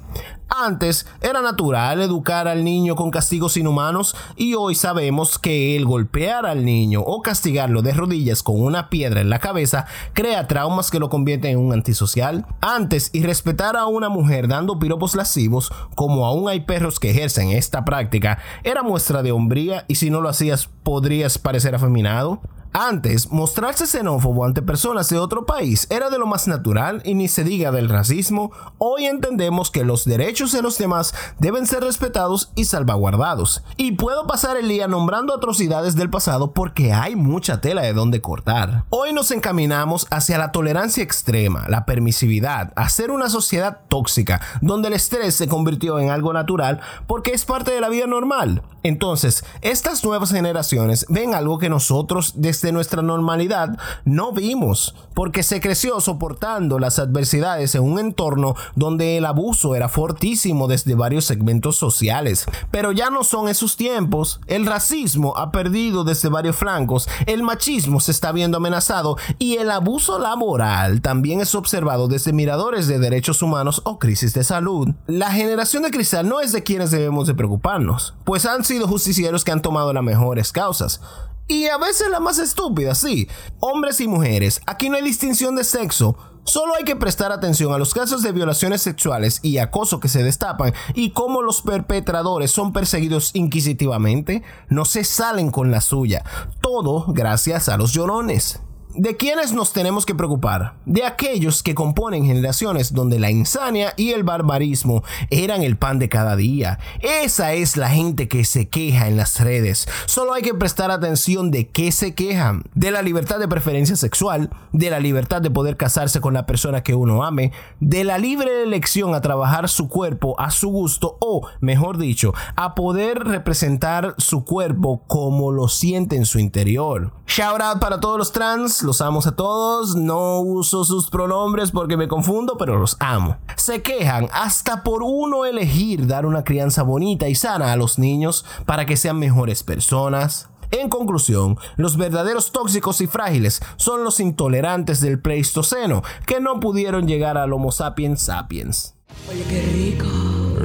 Antes 0.50 1.06
era 1.22 1.40
natural 1.40 2.02
educar 2.02 2.46
al 2.46 2.62
niño 2.62 2.94
con 2.94 3.10
castigos 3.10 3.56
inhumanos 3.56 4.14
y 4.36 4.52
hoy 4.52 4.74
sabemos 4.74 5.38
que 5.38 5.76
el 5.76 5.86
golpear 5.86 6.44
al 6.44 6.66
niño 6.66 7.00
o 7.00 7.22
castigarlo 7.22 7.80
de 7.80 7.94
rodillas 7.94 8.42
con 8.42 8.60
una 8.60 8.90
piedra 8.90 9.22
en 9.22 9.30
la 9.30 9.38
cabeza 9.38 9.86
crea 10.12 10.46
traumas 10.46 10.90
que 10.90 10.98
lo 10.98 11.08
convierten 11.08 11.52
en 11.52 11.58
un 11.58 11.72
antisocial. 11.72 12.44
Antes, 12.60 13.08
y 13.14 13.22
respetar 13.22 13.78
a 13.78 13.86
una 13.86 14.10
mujer 14.10 14.46
dando 14.46 14.78
piropos 14.78 15.14
lascivos, 15.14 15.72
como 15.94 16.26
aún 16.26 16.50
hay 16.50 16.60
perros 16.60 17.00
que 17.00 17.10
ejercen 17.10 17.48
esta 17.48 17.86
práctica, 17.86 18.40
era 18.62 18.82
muestra 18.82 19.22
de 19.22 19.32
hombría 19.32 19.86
y 19.88 19.94
si 19.94 20.10
no 20.10 20.20
lo 20.20 20.28
hacías 20.28 20.68
podrías 20.82 21.38
parecer 21.38 21.74
afeminado. 21.74 22.42
Antes, 22.76 23.30
mostrarse 23.30 23.86
xenófobo 23.86 24.44
ante 24.44 24.60
personas 24.60 25.08
de 25.08 25.16
otro 25.16 25.46
país 25.46 25.86
era 25.90 26.10
de 26.10 26.18
lo 26.18 26.26
más 26.26 26.48
natural 26.48 27.02
y 27.04 27.14
ni 27.14 27.28
se 27.28 27.44
diga 27.44 27.70
del 27.70 27.88
racismo. 27.88 28.50
Hoy 28.78 29.04
entendemos 29.04 29.70
que 29.70 29.84
los 29.84 30.04
derechos 30.04 30.50
de 30.50 30.60
los 30.60 30.76
demás 30.76 31.14
deben 31.38 31.68
ser 31.68 31.84
respetados 31.84 32.50
y 32.56 32.64
salvaguardados. 32.64 33.62
Y 33.76 33.92
puedo 33.92 34.26
pasar 34.26 34.56
el 34.56 34.66
día 34.66 34.88
nombrando 34.88 35.32
atrocidades 35.32 35.94
del 35.94 36.10
pasado 36.10 36.50
porque 36.52 36.92
hay 36.92 37.14
mucha 37.14 37.60
tela 37.60 37.82
de 37.82 37.92
donde 37.92 38.20
cortar. 38.20 38.86
Hoy 38.90 39.12
nos 39.12 39.30
encaminamos 39.30 40.08
hacia 40.10 40.36
la 40.36 40.50
tolerancia 40.50 41.04
extrema, 41.04 41.66
la 41.68 41.86
permisividad, 41.86 42.72
a 42.74 42.88
ser 42.88 43.12
una 43.12 43.30
sociedad 43.30 43.82
tóxica, 43.86 44.40
donde 44.62 44.88
el 44.88 44.94
estrés 44.94 45.36
se 45.36 45.46
convirtió 45.46 46.00
en 46.00 46.10
algo 46.10 46.32
natural 46.32 46.80
porque 47.06 47.34
es 47.34 47.44
parte 47.44 47.70
de 47.70 47.80
la 47.80 47.88
vida 47.88 48.08
normal. 48.08 48.62
Entonces, 48.82 49.44
estas 49.62 50.04
nuevas 50.04 50.32
generaciones 50.32 51.06
ven 51.08 51.34
algo 51.34 51.58
que 51.58 51.70
nosotros 51.70 52.34
desde 52.34 52.63
de 52.64 52.72
nuestra 52.72 53.02
normalidad 53.02 53.78
no 54.04 54.32
vimos, 54.32 54.96
porque 55.14 55.42
se 55.42 55.60
creció 55.60 56.00
soportando 56.00 56.78
las 56.78 56.98
adversidades 56.98 57.74
en 57.74 57.82
un 57.82 57.98
entorno 57.98 58.56
donde 58.74 59.18
el 59.18 59.26
abuso 59.26 59.74
era 59.74 59.88
fortísimo 59.88 60.66
desde 60.66 60.94
varios 60.94 61.26
segmentos 61.26 61.76
sociales. 61.76 62.46
Pero 62.70 62.90
ya 62.90 63.10
no 63.10 63.22
son 63.22 63.48
esos 63.48 63.76
tiempos, 63.76 64.40
el 64.46 64.66
racismo 64.66 65.36
ha 65.36 65.52
perdido 65.52 66.02
desde 66.04 66.28
varios 66.28 66.56
flancos, 66.56 67.08
el 67.26 67.42
machismo 67.42 68.00
se 68.00 68.10
está 68.10 68.32
viendo 68.32 68.56
amenazado 68.56 69.16
y 69.38 69.56
el 69.56 69.70
abuso 69.70 70.18
laboral 70.18 71.02
también 71.02 71.40
es 71.40 71.54
observado 71.54 72.08
desde 72.08 72.32
miradores 72.32 72.88
de 72.88 72.98
derechos 72.98 73.42
humanos 73.42 73.82
o 73.84 73.98
crisis 73.98 74.32
de 74.32 74.42
salud. 74.42 74.88
La 75.06 75.30
generación 75.30 75.82
de 75.82 75.90
cristal 75.90 76.28
no 76.28 76.40
es 76.40 76.52
de 76.52 76.62
quienes 76.62 76.90
debemos 76.90 77.26
de 77.26 77.34
preocuparnos, 77.34 78.14
pues 78.24 78.46
han 78.46 78.64
sido 78.64 78.88
justicieros 78.88 79.44
que 79.44 79.52
han 79.52 79.62
tomado 79.62 79.92
las 79.92 80.02
mejores 80.02 80.50
causas. 80.50 81.00
Y 81.46 81.66
a 81.66 81.76
veces 81.76 82.08
la 82.10 82.20
más 82.20 82.38
estúpida, 82.38 82.94
sí. 82.94 83.28
Hombres 83.60 84.00
y 84.00 84.08
mujeres, 84.08 84.60
aquí 84.66 84.88
no 84.88 84.96
hay 84.96 85.02
distinción 85.02 85.56
de 85.56 85.64
sexo. 85.64 86.16
Solo 86.44 86.74
hay 86.74 86.84
que 86.84 86.96
prestar 86.96 87.32
atención 87.32 87.72
a 87.72 87.78
los 87.78 87.94
casos 87.94 88.22
de 88.22 88.32
violaciones 88.32 88.82
sexuales 88.82 89.40
y 89.42 89.58
acoso 89.58 89.98
que 89.98 90.08
se 90.08 90.22
destapan 90.22 90.74
y 90.94 91.10
cómo 91.10 91.40
los 91.40 91.62
perpetradores 91.62 92.50
son 92.50 92.72
perseguidos 92.72 93.30
inquisitivamente. 93.34 94.42
No 94.68 94.84
se 94.84 95.04
salen 95.04 95.50
con 95.50 95.70
la 95.70 95.80
suya. 95.80 96.22
Todo 96.60 97.06
gracias 97.08 97.70
a 97.70 97.78
los 97.78 97.92
llorones. 97.92 98.60
¿De 98.96 99.16
quiénes 99.16 99.52
nos 99.52 99.72
tenemos 99.72 100.06
que 100.06 100.14
preocupar? 100.14 100.74
De 100.86 101.04
aquellos 101.04 101.64
que 101.64 101.74
componen 101.74 102.26
generaciones 102.26 102.92
donde 102.92 103.18
la 103.18 103.28
insania 103.28 103.92
y 103.96 104.12
el 104.12 104.22
barbarismo 104.22 105.02
eran 105.30 105.64
el 105.64 105.76
pan 105.76 105.98
de 105.98 106.08
cada 106.08 106.36
día. 106.36 106.78
Esa 107.00 107.54
es 107.54 107.76
la 107.76 107.88
gente 107.90 108.28
que 108.28 108.44
se 108.44 108.68
queja 108.68 109.08
en 109.08 109.16
las 109.16 109.40
redes. 109.40 109.88
Solo 110.06 110.32
hay 110.32 110.42
que 110.42 110.54
prestar 110.54 110.92
atención 110.92 111.50
de 111.50 111.66
qué 111.66 111.90
se 111.90 112.14
quejan. 112.14 112.62
De 112.76 112.92
la 112.92 113.02
libertad 113.02 113.40
de 113.40 113.48
preferencia 113.48 113.96
sexual, 113.96 114.50
de 114.70 114.90
la 114.90 115.00
libertad 115.00 115.42
de 115.42 115.50
poder 115.50 115.76
casarse 115.76 116.20
con 116.20 116.34
la 116.34 116.46
persona 116.46 116.84
que 116.84 116.94
uno 116.94 117.24
ame, 117.24 117.50
de 117.80 118.04
la 118.04 118.18
libre 118.18 118.62
elección 118.62 119.12
a 119.16 119.20
trabajar 119.20 119.68
su 119.68 119.88
cuerpo 119.88 120.38
a 120.38 120.52
su 120.52 120.68
gusto 120.68 121.18
o, 121.20 121.48
mejor 121.60 121.98
dicho, 121.98 122.32
a 122.54 122.76
poder 122.76 123.24
representar 123.24 124.14
su 124.18 124.44
cuerpo 124.44 125.02
como 125.08 125.50
lo 125.50 125.66
siente 125.66 126.14
en 126.14 126.26
su 126.26 126.38
interior. 126.38 127.12
Shout 127.26 127.60
out 127.60 127.80
para 127.80 127.98
todos 127.98 128.18
los 128.18 128.30
trans 128.30 128.83
los 128.84 129.00
amo 129.00 129.20
a 129.24 129.32
todos, 129.32 129.96
no 129.96 130.40
uso 130.40 130.84
sus 130.84 131.10
pronombres 131.10 131.70
porque 131.70 131.96
me 131.96 132.08
confundo, 132.08 132.56
pero 132.58 132.78
los 132.78 132.96
amo. 133.00 133.36
Se 133.56 133.82
quejan 133.82 134.28
hasta 134.32 134.82
por 134.82 135.02
uno 135.02 135.44
elegir 135.44 136.06
dar 136.06 136.26
una 136.26 136.44
crianza 136.44 136.82
bonita 136.82 137.28
y 137.28 137.34
sana 137.34 137.72
a 137.72 137.76
los 137.76 137.98
niños 137.98 138.44
para 138.66 138.86
que 138.86 138.96
sean 138.96 139.18
mejores 139.18 139.62
personas. 139.62 140.48
En 140.70 140.88
conclusión, 140.88 141.56
los 141.76 141.96
verdaderos 141.96 142.50
tóxicos 142.50 143.00
y 143.00 143.06
frágiles 143.06 143.62
son 143.76 144.02
los 144.04 144.20
intolerantes 144.20 145.00
del 145.00 145.20
Pleistoceno, 145.20 146.02
que 146.26 146.40
no 146.40 146.60
pudieron 146.60 147.06
llegar 147.06 147.38
al 147.38 147.52
Homo 147.52 147.70
sapiens 147.70 148.22
sapiens. 148.22 148.94
Oye, 149.28 149.44
qué 149.48 149.62
rico. 149.62 150.06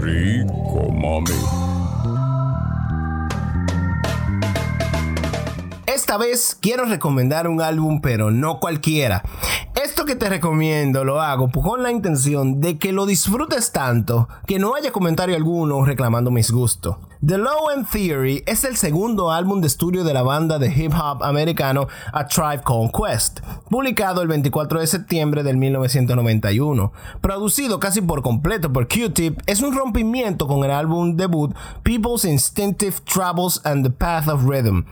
Rico, 0.02 0.92
mami. 0.92 1.79
Esta 6.10 6.18
vez 6.18 6.58
quiero 6.60 6.86
recomendar 6.86 7.48
un 7.48 7.62
álbum, 7.62 8.02
pero 8.02 8.32
no 8.32 8.60
cualquiera. 8.60 9.22
Esto 9.76 10.06
que 10.06 10.16
te 10.16 10.28
recomiendo 10.28 11.04
lo 11.04 11.22
hago 11.22 11.52
con 11.52 11.84
la 11.84 11.92
intención 11.92 12.60
de 12.60 12.80
que 12.80 12.92
lo 12.92 13.06
disfrutes 13.06 13.72
tanto 13.72 14.28
que 14.48 14.58
no 14.58 14.74
haya 14.74 14.92
comentario 14.92 15.36
alguno 15.36 15.86
reclamando 15.86 16.32
mis 16.32 16.50
gustos. 16.50 16.98
The 17.22 17.38
Low 17.38 17.70
End 17.76 17.86
Theory 17.90 18.44
es 18.46 18.64
el 18.64 18.78
segundo 18.78 19.30
álbum 19.30 19.60
de 19.60 19.68
estudio 19.68 20.06
de 20.06 20.14
la 20.14 20.22
banda 20.22 20.58
de 20.58 20.74
hip 20.74 20.94
hop 20.94 21.22
americano 21.22 21.90
A 22.14 22.26
Tribe 22.26 22.62
Called 22.66 22.92
Quest, 22.92 23.42
publicado 23.70 24.22
el 24.22 24.30
24 24.30 24.80
de 24.80 24.88
septiembre 24.88 25.44
del 25.44 25.58
1991. 25.58 26.94
Producido 27.20 27.78
casi 27.78 28.00
por 28.00 28.22
completo 28.22 28.72
por 28.72 28.88
Q-Tip, 28.88 29.42
es 29.48 29.62
un 29.62 29.76
rompimiento 29.76 30.48
con 30.48 30.64
el 30.64 30.72
álbum 30.72 31.18
debut 31.18 31.54
People's 31.84 32.24
Instinctive 32.24 32.96
Troubles 33.04 33.60
and 33.66 33.84
the 33.84 33.92
Path 33.92 34.30
of 34.30 34.46
Rhythm, 34.46 34.86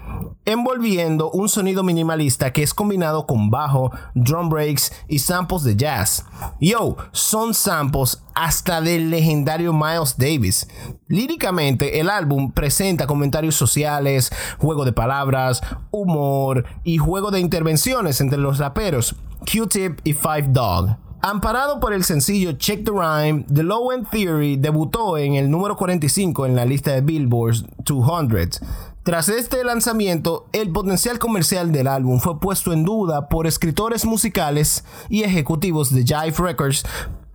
envolviendo 0.43 1.31
un 1.31 1.47
sonido 1.47 1.81
minimalista 1.81 2.51
que 2.51 2.61
es 2.61 2.73
combinado 2.73 3.25
con 3.25 3.49
bajo, 3.49 3.93
drum 4.15 4.49
breaks 4.49 4.91
y 5.07 5.19
samples 5.19 5.63
de 5.63 5.77
jazz. 5.77 6.25
Yo, 6.59 6.97
son 7.13 7.53
samples 7.53 8.21
hasta 8.37 8.81
del 8.81 9.09
legendario 9.09 9.73
Miles 9.73 10.15
Davis. 10.15 10.67
Líricamente, 11.07 11.99
el 11.99 12.07
álbum 12.07 12.51
presenta 12.51 13.07
comentarios 13.07 13.55
sociales, 13.55 14.31
juego 14.59 14.85
de 14.85 14.93
palabras, 14.93 15.61
humor 15.89 16.65
y 16.83 16.99
juego 16.99 17.31
de 17.31 17.39
intervenciones 17.39 18.21
entre 18.21 18.37
los 18.37 18.59
raperos 18.59 19.15
Q-Tip 19.51 20.01
y 20.03 20.13
Five 20.13 20.49
Dog. 20.49 20.97
Amparado 21.19 21.79
por 21.79 21.93
el 21.93 22.03
sencillo 22.03 22.51
Check 22.51 22.85
the 22.85 22.91
Rhyme, 22.91 23.45
The 23.51 23.63
Low 23.63 23.91
End 23.91 24.07
Theory 24.07 24.57
debutó 24.57 25.17
en 25.17 25.33
el 25.33 25.49
número 25.49 25.75
45 25.75 26.45
en 26.45 26.55
la 26.55 26.65
lista 26.65 26.91
de 26.91 27.01
Billboard 27.01 27.65
200. 27.83 28.61
Tras 29.01 29.29
este 29.29 29.63
lanzamiento, 29.63 30.47
el 30.51 30.69
potencial 30.69 31.17
comercial 31.17 31.71
del 31.71 31.87
álbum 31.87 32.19
fue 32.19 32.39
puesto 32.39 32.71
en 32.71 32.83
duda 32.83 33.29
por 33.29 33.47
escritores 33.47 34.05
musicales 34.05 34.83
y 35.09 35.23
ejecutivos 35.23 35.91
de 35.91 36.03
Jive 36.03 36.35
Records 36.37 36.83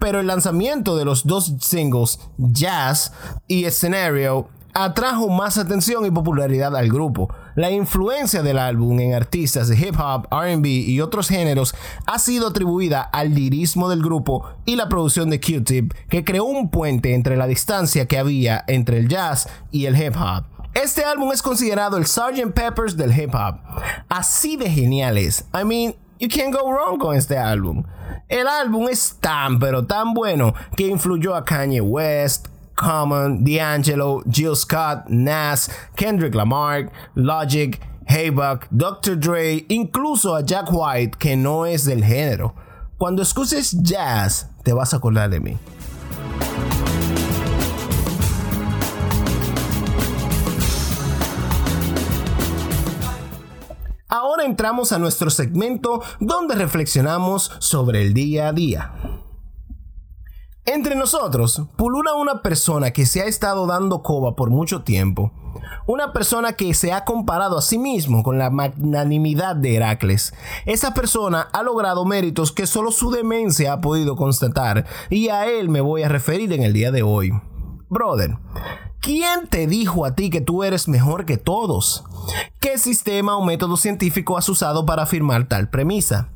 pero 0.03 0.19
el 0.19 0.27
lanzamiento 0.27 0.97
de 0.97 1.05
los 1.05 1.29
dos 1.29 1.55
singles, 1.61 2.19
Jazz 2.37 3.13
y 3.47 3.71
Scenario, 3.71 4.49
atrajo 4.75 5.29
más 5.29 5.59
atención 5.59 6.05
y 6.05 6.11
popularidad 6.11 6.75
al 6.75 6.89
grupo. 6.89 7.33
La 7.55 7.71
influencia 7.71 8.43
del 8.43 8.59
álbum 8.59 8.99
en 8.99 9.15
artistas 9.15 9.69
de 9.69 9.79
hip 9.79 9.95
hop, 10.01 10.27
RB 10.29 10.67
y 10.67 11.01
otros 11.01 11.29
géneros 11.29 11.77
ha 12.05 12.19
sido 12.19 12.49
atribuida 12.49 13.01
al 13.01 13.33
lirismo 13.33 13.89
del 13.89 14.03
grupo 14.03 14.45
y 14.65 14.75
la 14.75 14.89
producción 14.89 15.31
de 15.31 15.39
Q-Tip, 15.39 15.95
que 16.09 16.25
creó 16.25 16.47
un 16.47 16.69
puente 16.69 17.15
entre 17.15 17.37
la 17.37 17.47
distancia 17.47 18.07
que 18.07 18.19
había 18.19 18.65
entre 18.67 18.99
el 18.99 19.09
jazz 19.09 19.49
y 19.71 19.87
el 19.87 19.97
hip 19.97 20.17
hop. 20.17 20.47
Este 20.75 21.05
álbum 21.05 21.31
es 21.31 21.43
considerado 21.43 21.97
el 21.97 22.07
Sgt. 22.07 22.53
Peppers 22.53 22.97
del 22.97 23.17
hip 23.17 23.33
hop. 23.37 23.61
Así 24.09 24.57
de 24.57 24.69
genial 24.69 25.17
es. 25.17 25.45
I 25.55 25.65
mean, 25.65 25.95
you 26.23 26.29
can't 26.29 26.53
go 26.53 26.71
wrong 26.71 26.99
con 27.01 27.17
este 27.17 27.37
álbum. 27.37 27.83
El 28.29 28.47
álbum 28.47 28.89
es 28.89 29.17
tan 29.21 29.59
pero 29.59 29.85
tan 29.85 30.15
bueno 30.15 30.55
que 30.77 30.87
influyó 30.87 31.35
a 31.35 31.45
Kanye 31.45 31.81
West, 31.81 32.47
Common, 32.77 33.45
D'Angelo, 33.45 34.23
Jill 34.31 34.55
Scott, 34.55 35.09
Nas, 35.09 35.69
Kendrick 35.97 36.35
Lamar, 36.35 36.93
Logic, 37.17 37.81
Haybuck, 38.07 38.69
Dr. 38.71 39.17
Dre, 39.19 39.67
incluso 39.69 40.37
a 40.37 40.43
Jack 40.43 40.69
White, 40.71 41.19
que 41.19 41.37
no 41.37 41.67
es 41.67 41.85
del 41.85 42.05
género. 42.05 42.55
Cuando 42.99 43.23
escuches 43.23 43.83
jazz, 43.83 44.49
te 44.63 44.73
vas 44.73 44.95
a 44.95 44.99
acordar 44.99 45.29
de 45.29 45.41
mí. 45.41 45.59
Entramos 54.45 54.93
a 54.93 54.99
nuestro 54.99 55.31
segmento 55.31 56.03
donde 56.19 56.55
reflexionamos 56.55 57.53
sobre 57.61 58.03
el 58.03 58.13
día 58.13 58.49
a 58.49 58.53
día. 58.53 58.93
Entre 60.65 60.95
nosotros 60.95 61.63
pulula 61.77 62.15
una 62.15 62.43
persona 62.43 62.91
que 62.93 63.07
se 63.07 63.23
ha 63.23 63.27
estado 63.27 63.67
dando 63.67 64.03
coba 64.03 64.35
por 64.35 64.51
mucho 64.51 64.83
tiempo. 64.83 65.33
Una 65.87 66.13
persona 66.13 66.53
que 66.53 66.75
se 66.75 66.93
ha 66.93 67.05
comparado 67.05 67.59
a 67.59 67.63
sí 67.63 67.79
mismo 67.79 68.23
con 68.23 68.39
la 68.39 68.51
magnanimidad 68.51 69.57
de 69.57 69.77
Heracles. 69.77 70.33
Esa 70.67 70.95
persona 70.95 71.49
ha 71.53 71.63
logrado 71.63 72.05
méritos 72.05 72.53
que 72.53 72.67
solo 72.67 72.91
su 72.91 73.11
demencia 73.11 73.73
ha 73.73 73.81
podido 73.81 74.17
constatar 74.17 74.87
y 75.11 75.29
a 75.29 75.47
él 75.47 75.69
me 75.69 75.81
voy 75.81 76.03
a 76.03 76.09
referir 76.09 76.53
en 76.53 76.63
el 76.63 76.73
día 76.73 76.91
de 76.91 77.03
hoy. 77.03 77.33
Brother, 77.89 78.39
¿quién 79.03 79.49
te 79.49 79.67
dijo 79.67 80.07
a 80.07 80.15
ti 80.15 80.31
que 80.31 80.41
tú 80.41 80.63
eres 80.63 80.89
mejor 80.89 81.27
que 81.27 81.37
todos? 81.37 82.05
¿Qué 82.61 82.79
sistema 82.79 83.37
o 83.37 83.45
método 83.45 83.77
científico 83.77 84.39
has 84.39 84.49
usado 84.49 84.87
para 84.87 85.03
afirmar 85.03 85.49
tal 85.49 85.69
premisa? 85.69 86.31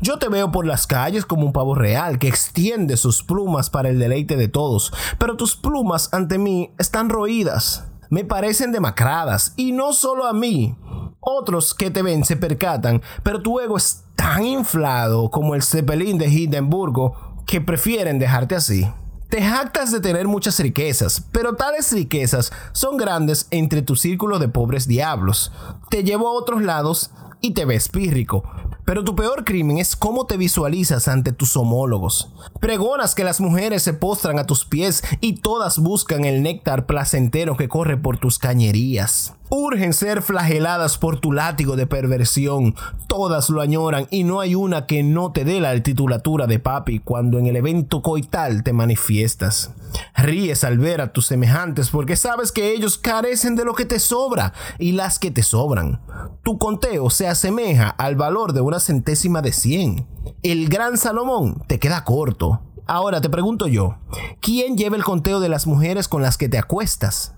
Yo 0.00 0.18
te 0.18 0.28
veo 0.28 0.52
por 0.52 0.66
las 0.66 0.86
calles 0.86 1.26
como 1.26 1.44
un 1.44 1.52
pavo 1.52 1.74
real 1.74 2.18
que 2.18 2.28
extiende 2.28 2.96
sus 2.96 3.22
plumas 3.22 3.70
para 3.70 3.88
el 3.88 3.98
deleite 3.98 4.36
de 4.36 4.48
todos, 4.48 4.92
pero 5.18 5.36
tus 5.36 5.56
plumas 5.56 6.12
ante 6.12 6.38
mí 6.38 6.70
están 6.78 7.10
roídas. 7.10 7.86
Me 8.08 8.24
parecen 8.24 8.72
demacradas, 8.72 9.54
y 9.56 9.72
no 9.72 9.92
solo 9.92 10.26
a 10.26 10.32
mí. 10.32 10.76
Otros 11.20 11.74
que 11.74 11.90
te 11.90 12.02
ven 12.02 12.24
se 12.24 12.36
percatan, 12.36 13.02
pero 13.22 13.40
tu 13.42 13.58
ego 13.60 13.76
es 13.76 14.04
tan 14.14 14.44
inflado 14.44 15.30
como 15.30 15.54
el 15.54 15.62
Zeppelin 15.62 16.18
de 16.18 16.28
Hindenburgo 16.28 17.42
que 17.46 17.60
prefieren 17.60 18.18
dejarte 18.18 18.54
así. 18.54 18.86
Te 19.32 19.40
jactas 19.40 19.90
de 19.90 20.00
tener 20.00 20.28
muchas 20.28 20.60
riquezas, 20.60 21.22
pero 21.32 21.54
tales 21.54 21.90
riquezas 21.90 22.52
son 22.72 22.98
grandes 22.98 23.46
entre 23.50 23.80
tu 23.80 23.96
círculo 23.96 24.38
de 24.38 24.48
pobres 24.48 24.86
diablos. 24.86 25.50
Te 25.88 26.04
llevo 26.04 26.28
a 26.28 26.32
otros 26.32 26.60
lados 26.60 27.10
y 27.42 27.50
te 27.50 27.66
ves 27.66 27.88
pírrico. 27.88 28.44
Pero 28.86 29.04
tu 29.04 29.14
peor 29.14 29.44
crimen 29.44 29.78
es 29.78 29.94
cómo 29.94 30.26
te 30.26 30.36
visualizas 30.36 31.08
ante 31.08 31.32
tus 31.32 31.56
homólogos. 31.56 32.32
Pregonas 32.60 33.14
que 33.14 33.24
las 33.24 33.40
mujeres 33.40 33.82
se 33.82 33.92
postran 33.92 34.38
a 34.38 34.46
tus 34.46 34.64
pies 34.64 35.04
y 35.20 35.34
todas 35.34 35.78
buscan 35.78 36.24
el 36.24 36.42
néctar 36.42 36.86
placentero 36.86 37.56
que 37.56 37.68
corre 37.68 37.96
por 37.96 38.18
tus 38.18 38.38
cañerías 38.38 39.34
urgen 39.54 39.92
ser 39.92 40.22
flageladas 40.22 40.96
por 40.96 41.20
tu 41.20 41.30
látigo 41.30 41.76
de 41.76 41.86
perversión. 41.86 42.74
Todas 43.06 43.50
lo 43.50 43.60
añoran 43.60 44.06
y 44.10 44.24
no 44.24 44.40
hay 44.40 44.54
una 44.54 44.86
que 44.86 45.02
no 45.02 45.30
te 45.30 45.44
dé 45.44 45.60
la 45.60 45.78
titulatura 45.82 46.46
de 46.46 46.58
papi 46.58 47.00
cuando 47.00 47.38
en 47.38 47.46
el 47.46 47.56
evento 47.56 48.00
coital 48.00 48.62
te 48.62 48.72
manifiestas. 48.72 49.72
Ríes 50.16 50.64
al 50.64 50.78
ver 50.78 51.02
a 51.02 51.12
tus 51.12 51.26
semejantes 51.26 51.90
porque 51.90 52.16
sabes 52.16 52.50
que 52.50 52.72
ellos 52.72 52.96
carecen 52.96 53.54
de 53.54 53.66
lo 53.66 53.74
que 53.74 53.84
te 53.84 53.98
sobra 53.98 54.54
y 54.78 54.92
las 54.92 55.18
que 55.18 55.30
te 55.30 55.42
sobran. 55.42 56.00
Tu 56.42 56.56
conteo 56.56 57.10
se 57.10 57.28
asemeja 57.32 57.88
al 57.88 58.16
valor 58.16 58.52
de 58.52 58.60
una 58.60 58.80
centésima 58.80 59.42
de 59.42 59.52
cien. 59.52 60.06
El 60.42 60.68
gran 60.68 60.96
Salomón 60.96 61.62
te 61.66 61.78
queda 61.78 62.04
corto. 62.04 62.60
Ahora 62.86 63.20
te 63.20 63.30
pregunto 63.30 63.66
yo, 63.66 63.96
¿quién 64.40 64.76
lleva 64.76 64.96
el 64.96 65.04
conteo 65.04 65.40
de 65.40 65.48
las 65.48 65.66
mujeres 65.66 66.08
con 66.08 66.22
las 66.22 66.36
que 66.36 66.48
te 66.48 66.58
acuestas? 66.58 67.34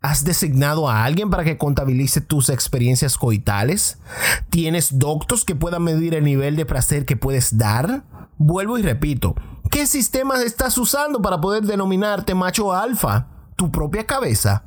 ¿Has 0.00 0.24
designado 0.24 0.88
a 0.88 1.04
alguien 1.04 1.30
para 1.30 1.44
que 1.44 1.58
contabilice 1.58 2.20
tus 2.20 2.48
experiencias 2.48 3.18
coitales? 3.18 3.98
¿Tienes 4.50 4.98
doctos 4.98 5.44
que 5.44 5.54
puedan 5.54 5.82
medir 5.82 6.14
el 6.14 6.24
nivel 6.24 6.56
de 6.56 6.66
placer 6.66 7.04
que 7.04 7.16
puedes 7.16 7.58
dar? 7.58 8.04
Vuelvo 8.38 8.78
y 8.78 8.82
repito, 8.82 9.34
¿qué 9.70 9.86
sistema 9.86 10.42
estás 10.42 10.78
usando 10.78 11.20
para 11.20 11.40
poder 11.40 11.64
denominarte 11.64 12.34
macho 12.34 12.72
alfa? 12.72 13.28
¿Tu 13.56 13.70
propia 13.70 14.06
cabeza? 14.06 14.64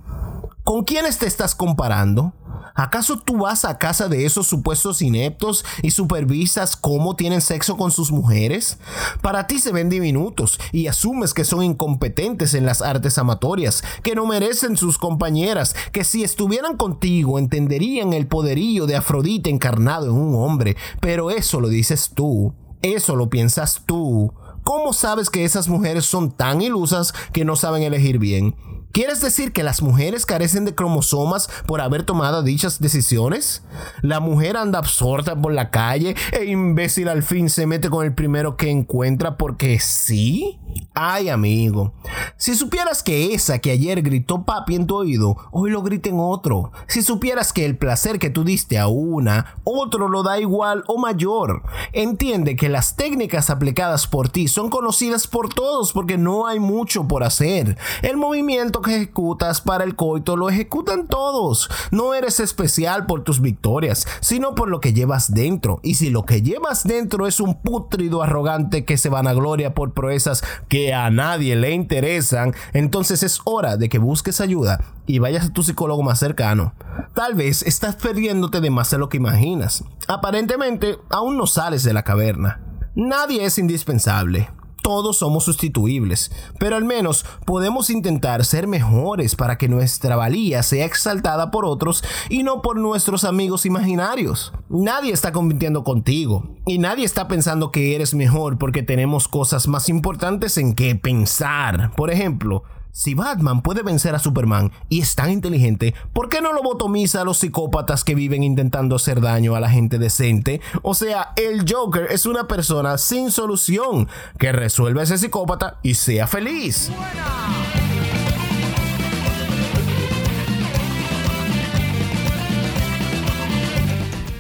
¿Con 0.64 0.84
quiénes 0.84 1.18
te 1.18 1.26
estás 1.26 1.56
comparando? 1.56 2.34
¿Acaso 2.80 3.20
tú 3.20 3.40
vas 3.40 3.66
a 3.66 3.78
casa 3.78 4.08
de 4.08 4.26
esos 4.26 4.48
supuestos 4.48 5.02
ineptos 5.02 5.66
y 5.82 5.92
supervisas 5.92 6.78
cómo 6.78 7.18
tienen 7.18 7.42
sexo 7.42 7.76
con 7.76 7.92
sus 7.92 8.10
mujeres? 8.10 8.78
Para 9.22 9.48
ti 9.48 9.60
se 9.60 9.74
ven 9.74 9.90
diminutos 9.90 10.58
y 10.72 10.88
asumes 10.88 11.34
que 11.34 11.44
son 11.44 11.62
incompetentes 11.62 12.54
en 12.54 12.66
las 12.66 12.82
artes 12.82 13.18
amatorias, 13.18 13.84
que 14.02 14.16
no 14.16 14.26
merecen 14.26 14.78
sus 14.78 14.98
compañeras, 14.98 15.76
que 15.92 16.06
si 16.06 16.24
estuvieran 16.24 16.78
contigo 16.78 17.38
entenderían 17.38 18.14
el 18.14 18.28
poderío 18.28 18.88
de 18.88 18.96
Afrodita 18.96 19.50
encarnado 19.50 20.06
en 20.06 20.14
un 20.14 20.36
hombre, 20.36 20.78
pero 21.02 21.32
eso 21.32 21.60
lo 21.60 21.68
dices 21.68 22.12
tú, 22.16 22.54
eso 22.82 23.18
lo 23.18 23.30
piensas 23.30 23.84
tú. 23.86 24.34
¿Cómo 24.64 24.94
sabes 24.94 25.30
que 25.30 25.44
esas 25.44 25.68
mujeres 25.68 26.06
son 26.06 26.32
tan 26.32 26.62
ilusas 26.62 27.14
que 27.34 27.44
no 27.44 27.58
saben 27.58 27.84
elegir 27.84 28.20
bien? 28.20 28.56
¿Quieres 28.92 29.22
decir 29.22 29.54
que 29.54 29.62
las 29.62 29.84
mujeres 29.84 30.26
carecen 30.26 30.66
de 30.66 30.74
cromosomas 30.74 31.48
por 31.68 31.80
haber 31.80 32.04
tomado 32.04 32.42
dichas 32.42 32.80
decisiones? 32.80 33.62
La 34.02 34.20
mujer 34.20 34.58
anda 34.58 34.80
absorta 34.80 35.40
por 35.40 35.54
la 35.54 35.70
calle 35.70 36.16
e 36.32 36.46
imbécil 36.46 37.08
al 37.08 37.22
fin 37.22 37.52
se 37.52 37.68
mete 37.68 37.90
con 37.90 38.04
el 38.04 38.16
primero 38.16 38.58
que 38.58 38.72
encuentra 38.72 39.38
porque 39.38 39.80
sí. 39.80 40.60
Ay, 40.94 41.30
amigo, 41.30 41.94
si 42.36 42.56
supieras 42.56 43.04
que 43.04 43.34
esa 43.34 43.60
que 43.60 43.72
ayer 43.72 44.02
gritó 44.02 44.44
papi 44.44 44.76
en 44.76 44.86
tu 44.86 44.98
oído, 44.98 45.38
hoy 45.52 45.72
lo 45.72 45.82
grita 45.82 46.10
en 46.10 46.20
otro. 46.20 46.72
Si 46.88 47.04
supieras 47.04 47.54
que 47.54 47.66
el 47.66 47.78
placer 47.78 48.20
que 48.20 48.30
tú 48.30 48.44
diste 48.44 48.78
a 48.78 48.88
una, 48.88 49.58
otro 49.64 50.10
lo 50.10 50.24
da 50.24 50.40
igual 50.40 50.84
o 50.88 50.98
mayor. 50.98 51.64
Entiende 51.94 52.56
que 52.56 52.68
las 52.68 52.96
técnicas 52.96 53.50
aplicadas 53.50 54.08
por 54.08 54.30
ti 54.30 54.48
son 54.48 54.70
conocidas 54.70 55.28
por 55.28 55.54
todos 55.54 55.94
porque 55.94 56.18
no 56.18 56.48
hay 56.48 56.60
mucho 56.60 57.08
por 57.08 57.24
hacer. 57.24 57.78
El 58.02 58.18
movimiento 58.18 58.82
que 58.82 58.96
ejecutas 58.96 59.62
para 59.62 59.84
el 59.84 59.96
coito 59.96 60.36
lo 60.36 60.50
ejecutan 60.50 61.08
todos. 61.08 61.70
No 61.92 62.14
eres 62.14 62.40
especial 62.40 63.06
por 63.06 63.24
tus 63.24 63.40
victorias, 63.42 64.06
sino 64.20 64.56
por 64.56 64.70
lo 64.70 64.82
que 64.82 64.94
llevas 64.94 65.34
dentro. 65.34 65.80
Y 65.84 65.96
si 65.96 66.10
lo 66.10 66.26
que 66.26 66.42
llevas 66.42 66.84
dentro 66.84 67.28
es 67.28 67.40
un 67.40 67.62
putrido 67.62 68.22
arrogante 68.22 68.84
que 68.84 68.98
se 68.98 69.10
vanagloria 69.10 69.74
por 69.74 69.94
proezas 69.94 70.44
que 70.68 70.94
a 70.94 71.10
nadie 71.10 71.56
le 71.56 71.72
interesan, 71.72 72.54
entonces 72.74 73.24
es 73.24 73.40
hora 73.46 73.78
de 73.78 73.90
que 73.90 74.00
busques 74.00 74.42
ayuda 74.42 74.84
y 75.06 75.20
vayas 75.20 75.48
a 75.48 75.54
tu 75.54 75.64
psicólogo 75.64 76.04
más 76.04 76.20
cercano. 76.20 76.74
Tal 77.14 77.36
vez 77.36 77.64
estás 77.64 77.96
perdiéndote 77.96 78.62
de 78.62 78.70
más 78.70 78.92
de 78.92 78.98
lo 78.98 79.10
que 79.10 79.18
imaginas. 79.18 79.84
Aparentemente, 80.08 80.98
aún 81.10 81.38
no 81.38 81.48
sales 81.48 81.84
de 81.84 81.94
la 81.94 82.04
caverna. 82.04 82.60
Nadie 82.96 83.46
es 83.46 83.58
indispensable 83.58 84.50
todos 84.90 85.20
somos 85.20 85.44
sustituibles, 85.44 86.32
pero 86.58 86.76
al 86.76 86.84
menos 86.84 87.24
podemos 87.46 87.92
intentar 87.92 88.44
ser 88.44 88.66
mejores 88.66 89.36
para 89.36 89.56
que 89.60 89.68
nuestra 89.70 90.16
valía 90.16 90.64
sea 90.64 90.84
exaltada 90.84 91.52
por 91.52 91.64
otros 91.64 92.04
y 92.28 92.42
no 92.42 92.64
por 92.64 92.76
nuestros 92.78 93.24
amigos 93.24 93.68
imaginarios. 93.68 94.52
Nadie 94.68 95.14
está 95.14 95.32
compitiendo 95.32 95.84
contigo 95.84 96.56
y 96.66 96.80
nadie 96.80 97.06
está 97.06 97.28
pensando 97.28 97.72
que 97.72 97.94
eres 97.94 98.16
mejor 98.16 98.58
porque 98.58 98.82
tenemos 98.82 99.28
cosas 99.28 99.68
más 99.68 99.90
importantes 99.90 100.58
en 100.58 100.74
que 100.74 100.96
pensar. 100.96 101.92
Por 101.96 102.10
ejemplo, 102.10 102.64
si 103.00 103.14
Batman 103.14 103.62
puede 103.62 103.82
vencer 103.82 104.14
a 104.14 104.20
Superman 104.20 104.74
y 104.90 105.00
es 105.00 105.16
tan 105.16 105.32
inteligente, 105.32 105.96
¿por 106.12 106.28
qué 106.28 106.42
no 106.42 106.52
lo 106.52 106.62
botomiza 106.62 107.22
a 107.22 107.24
los 107.24 107.38
psicópatas 107.38 108.04
que 108.04 108.14
viven 108.14 108.44
intentando 108.44 108.98
hacer 108.98 109.22
daño 109.22 109.56
a 109.56 109.62
la 109.62 109.70
gente 109.70 109.98
decente? 109.98 110.60
O 110.82 110.94
sea, 110.94 111.32
el 111.38 111.64
Joker 111.66 112.08
es 112.12 112.26
una 112.26 112.50
persona 112.50 112.98
sin 112.98 113.32
solución 113.32 114.10
que 114.38 114.52
resuelve 114.52 115.02
ese 115.02 115.18
psicópata 115.18 115.80
y 115.82 115.94
sea 115.94 116.28
feliz. 116.28 116.92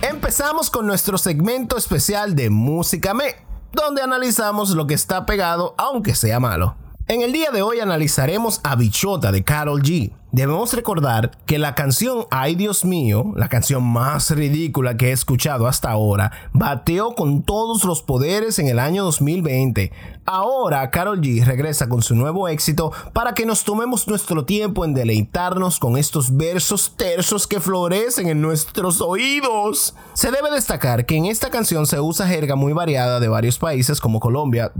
Empezamos 0.01 0.70
con 0.70 0.86
nuestro 0.86 1.18
segmento 1.18 1.78
especial 1.78 2.36
de 2.36 2.50
Música 2.50 3.13
Me, 3.13 3.38
donde 3.72 4.01
analizamos 4.01 4.72
lo 4.72 4.86
que 4.86 4.96
está 4.96 5.25
pegado 5.25 5.75
aunque 5.78 6.13
sea 6.13 6.42
malo. 6.42 6.75
En 7.10 7.24
el 7.24 7.32
día 7.32 7.50
de 7.50 7.63
hoy 7.63 7.80
analizaremos 7.80 8.62
a 8.63 8.75
Bichota 8.75 9.32
de 9.32 9.44
Carol 9.44 9.82
G. 9.82 10.12
Debemos 10.31 10.74
recordar 10.74 11.31
que 11.48 11.57
la 11.57 11.74
canción 11.74 12.25
Ay 12.29 12.53
Dios 12.53 12.86
mío, 12.86 13.33
la 13.36 13.50
canción 13.50 13.83
más 13.83 14.29
ridícula 14.29 14.95
que 14.95 15.09
he 15.09 15.12
escuchado 15.12 15.65
hasta 15.65 15.89
ahora, 15.89 16.31
bateó 16.53 17.15
con 17.15 17.41
todos 17.41 17.83
los 17.83 18.03
poderes 18.03 18.59
en 18.59 18.67
el 18.67 18.77
año 18.77 19.03
2020. 19.05 19.91
Ahora 20.25 20.91
Carol 20.91 21.19
G 21.19 21.43
regresa 21.43 21.89
con 21.89 22.03
su 22.03 22.13
nuevo 22.13 22.48
éxito 22.48 22.91
para 23.12 23.33
que 23.33 23.48
nos 23.48 23.63
tomemos 23.63 24.07
nuestro 24.07 24.45
tiempo 24.45 24.86
en 24.86 24.93
deleitarnos 24.93 25.79
con 25.79 25.98
estos 25.98 26.38
versos 26.38 26.93
tersos 26.95 27.48
que 27.48 27.59
florecen 27.59 28.27
en 28.27 28.39
nuestros 28.39 29.01
oídos. 29.01 29.95
Se 30.13 30.29
debe 30.29 30.51
destacar 30.51 31.07
que 31.07 31.15
en 31.15 31.25
esta 31.25 31.50
canción 31.50 31.88
se 31.88 32.00
usa 32.00 32.27
jerga 32.27 32.55
muy 32.55 32.74
variada 32.74 33.19
de 33.19 33.29
varios 33.29 33.58
países 33.58 33.99
como 33.99 34.19
Colombia, 34.19 34.71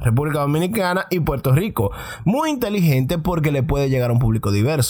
República 0.00 0.38
Dominicana 0.38 1.06
y 1.10 1.20
Puerto 1.20 1.52
Rico. 1.52 1.90
Muy 2.24 2.48
inteligente 2.48 3.18
porque 3.18 3.52
le 3.52 3.62
puede 3.62 3.90
llegar 3.90 4.08
a 4.08 4.14
un 4.14 4.18
público 4.18 4.50
diverso. 4.50 4.85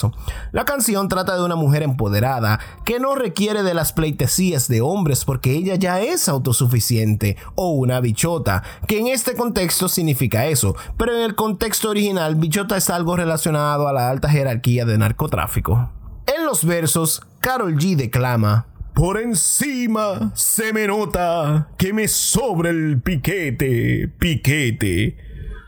La 0.52 0.64
canción 0.64 1.08
trata 1.08 1.36
de 1.36 1.44
una 1.44 1.56
mujer 1.56 1.82
empoderada 1.82 2.60
que 2.84 3.00
no 3.00 3.14
requiere 3.14 3.62
de 3.62 3.74
las 3.74 3.92
pleitesías 3.92 4.68
de 4.68 4.80
hombres 4.80 5.24
porque 5.24 5.52
ella 5.52 5.76
ya 5.76 6.00
es 6.00 6.28
autosuficiente 6.28 7.36
o 7.54 7.70
una 7.70 8.00
bichota, 8.00 8.62
que 8.86 8.98
en 8.98 9.08
este 9.08 9.34
contexto 9.34 9.88
significa 9.88 10.46
eso, 10.46 10.76
pero 10.96 11.14
en 11.16 11.22
el 11.22 11.34
contexto 11.34 11.90
original 11.90 12.36
bichota 12.36 12.76
es 12.76 12.90
algo 12.90 13.16
relacionado 13.16 13.88
a 13.88 13.92
la 13.92 14.10
alta 14.10 14.28
jerarquía 14.28 14.84
de 14.84 14.98
narcotráfico. 14.98 15.90
En 16.26 16.44
los 16.44 16.64
versos, 16.64 17.22
Carol 17.40 17.76
G 17.76 17.96
declama 17.96 18.66
por 18.96 19.20
encima 19.20 20.32
se 20.34 20.72
me 20.72 20.86
nota 20.86 21.68
que 21.76 21.92
me 21.92 22.08
sobra 22.08 22.70
el 22.70 23.02
piquete, 23.02 24.08
piquete. 24.18 25.25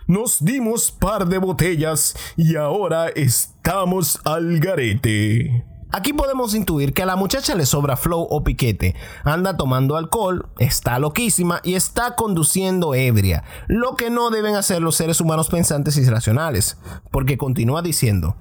Nos 0.08 0.42
dimos 0.42 0.90
par 0.90 1.28
de 1.28 1.36
botellas 1.36 2.16
y 2.34 2.56
ahora 2.56 3.08
estamos 3.08 4.18
al 4.24 4.58
garete. 4.58 5.66
Aquí 5.92 6.14
podemos 6.14 6.54
intuir 6.54 6.94
que 6.94 7.02
a 7.02 7.06
la 7.06 7.14
muchacha 7.14 7.54
le 7.54 7.66
sobra 7.66 7.94
flow 7.98 8.26
o 8.30 8.42
piquete, 8.42 8.94
anda 9.22 9.58
tomando 9.58 9.98
alcohol, 9.98 10.48
está 10.58 10.98
loquísima 10.98 11.60
y 11.62 11.74
está 11.74 12.16
conduciendo 12.16 12.94
ebria, 12.94 13.44
lo 13.66 13.96
que 13.96 14.08
no 14.08 14.30
deben 14.30 14.54
hacer 14.54 14.80
los 14.80 14.96
seres 14.96 15.20
humanos 15.20 15.48
pensantes 15.48 15.98
y 15.98 16.04
racionales, 16.08 16.78
porque 17.10 17.36
continúa 17.36 17.82
diciendo, 17.82 18.34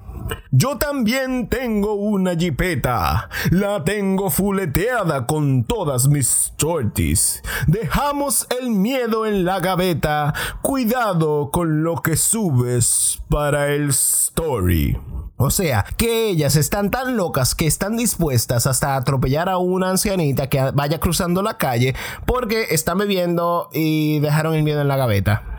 yo 0.50 0.78
también 0.78 1.48
tengo 1.48 1.94
una 1.94 2.34
jipeta. 2.36 3.28
La 3.50 3.84
tengo 3.84 4.30
fuleteada 4.30 5.26
con 5.26 5.64
todas 5.64 6.08
mis 6.08 6.52
shorties. 6.58 7.42
Dejamos 7.66 8.46
el 8.60 8.70
miedo 8.70 9.26
en 9.26 9.44
la 9.44 9.60
gaveta. 9.60 10.34
Cuidado 10.62 11.50
con 11.50 11.82
lo 11.82 12.02
que 12.02 12.16
subes 12.16 13.20
para 13.28 13.68
el 13.68 13.90
story. 13.90 14.96
O 15.36 15.50
sea, 15.50 15.84
que 15.96 16.28
ellas 16.30 16.56
están 16.56 16.90
tan 16.90 17.16
locas 17.16 17.54
que 17.54 17.66
están 17.66 17.96
dispuestas 17.96 18.66
hasta 18.66 18.96
atropellar 18.96 19.48
a 19.48 19.58
una 19.58 19.90
ancianita 19.90 20.48
que 20.48 20.72
vaya 20.74 20.98
cruzando 20.98 21.42
la 21.42 21.58
calle 21.58 21.94
porque 22.26 22.66
están 22.70 22.98
bebiendo 22.98 23.68
y 23.72 24.18
dejaron 24.18 24.54
el 24.54 24.64
miedo 24.64 24.80
en 24.80 24.88
la 24.88 24.96
gaveta. 24.96 25.57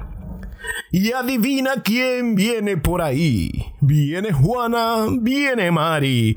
Y 0.92 1.12
adivina 1.12 1.82
quién 1.84 2.36
viene 2.36 2.78
por 2.78 3.02
ahí. 3.02 3.52
Viene 3.80 4.32
Juana, 4.32 5.06
viene 5.22 5.72
Mari. 5.72 6.36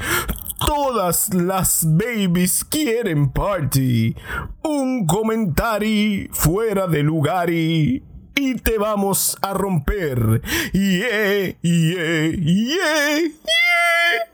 Todas 0.66 1.32
las 1.34 1.84
babies 1.88 2.64
quieren 2.64 3.30
party. 3.32 4.14
Un 4.62 5.06
comentario 5.06 6.28
fuera 6.32 6.86
de 6.86 7.02
lugar 7.02 7.50
y 7.50 8.02
y 8.34 8.54
te 8.54 8.78
vamos 8.78 9.36
a 9.42 9.52
romper. 9.52 10.40
Yeah, 10.72 11.54
yeah, 11.60 12.30
yeah, 12.30 13.28
yeah. 13.36 14.31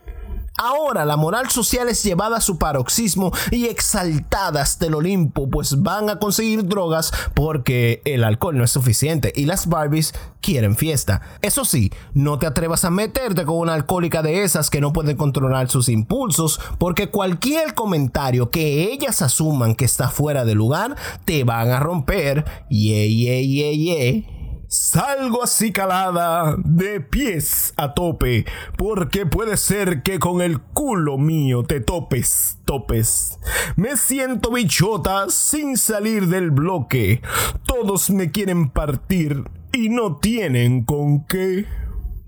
Ahora 0.60 1.04
la 1.04 1.16
moral 1.16 1.50
social 1.50 1.88
es 1.88 2.02
llevada 2.02 2.38
a 2.38 2.40
su 2.40 2.58
paroxismo 2.58 3.30
y 3.52 3.66
exaltada 3.66 4.60
hasta 4.60 4.86
el 4.86 4.94
Olimpo, 4.94 5.48
pues 5.48 5.82
van 5.82 6.10
a 6.10 6.18
conseguir 6.18 6.66
drogas 6.66 7.12
porque 7.34 8.02
el 8.04 8.24
alcohol 8.24 8.58
no 8.58 8.64
es 8.64 8.72
suficiente 8.72 9.32
y 9.36 9.46
las 9.46 9.68
Barbies 9.68 10.14
quieren 10.40 10.76
fiesta. 10.76 11.22
Eso 11.42 11.64
sí, 11.64 11.92
no 12.12 12.40
te 12.40 12.46
atrevas 12.46 12.84
a 12.84 12.90
meterte 12.90 13.44
con 13.44 13.56
una 13.56 13.74
alcohólica 13.74 14.20
de 14.20 14.42
esas 14.42 14.68
que 14.68 14.80
no 14.80 14.92
pueden 14.92 15.16
controlar 15.16 15.70
sus 15.70 15.88
impulsos, 15.88 16.60
porque 16.78 17.08
cualquier 17.08 17.74
comentario 17.74 18.50
que 18.50 18.92
ellas 18.92 19.22
asuman 19.22 19.76
que 19.76 19.84
está 19.84 20.08
fuera 20.08 20.44
de 20.44 20.56
lugar, 20.56 20.96
te 21.24 21.44
van 21.44 21.70
a 21.70 21.78
romper. 21.78 22.44
Yeah, 22.68 23.06
yeah, 23.06 23.40
yeah, 23.40 23.72
yeah. 23.72 24.37
Salgo 24.70 25.42
así 25.42 25.72
calada, 25.72 26.54
de 26.62 27.00
pies 27.00 27.72
a 27.78 27.94
tope, 27.94 28.44
porque 28.76 29.24
puede 29.24 29.56
ser 29.56 30.02
que 30.02 30.18
con 30.18 30.42
el 30.42 30.60
culo 30.60 31.16
mío 31.16 31.62
te 31.62 31.80
topes, 31.80 32.58
topes. 32.66 33.38
Me 33.76 33.96
siento 33.96 34.52
bichota 34.52 35.30
sin 35.30 35.78
salir 35.78 36.26
del 36.26 36.50
bloque. 36.50 37.22
Todos 37.64 38.10
me 38.10 38.30
quieren 38.30 38.68
partir 38.68 39.44
y 39.72 39.88
no 39.88 40.16
tienen 40.18 40.84
con 40.84 41.24
qué. 41.24 41.64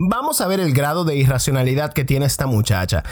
Vamos 0.03 0.41
a 0.41 0.47
ver 0.47 0.61
el 0.61 0.73
grado 0.73 1.05
de 1.05 1.15
irracionalidad 1.17 1.93
que 1.93 2.07
tiene 2.07 2.25
esta 2.25 2.47
muchacha. 2.47 3.03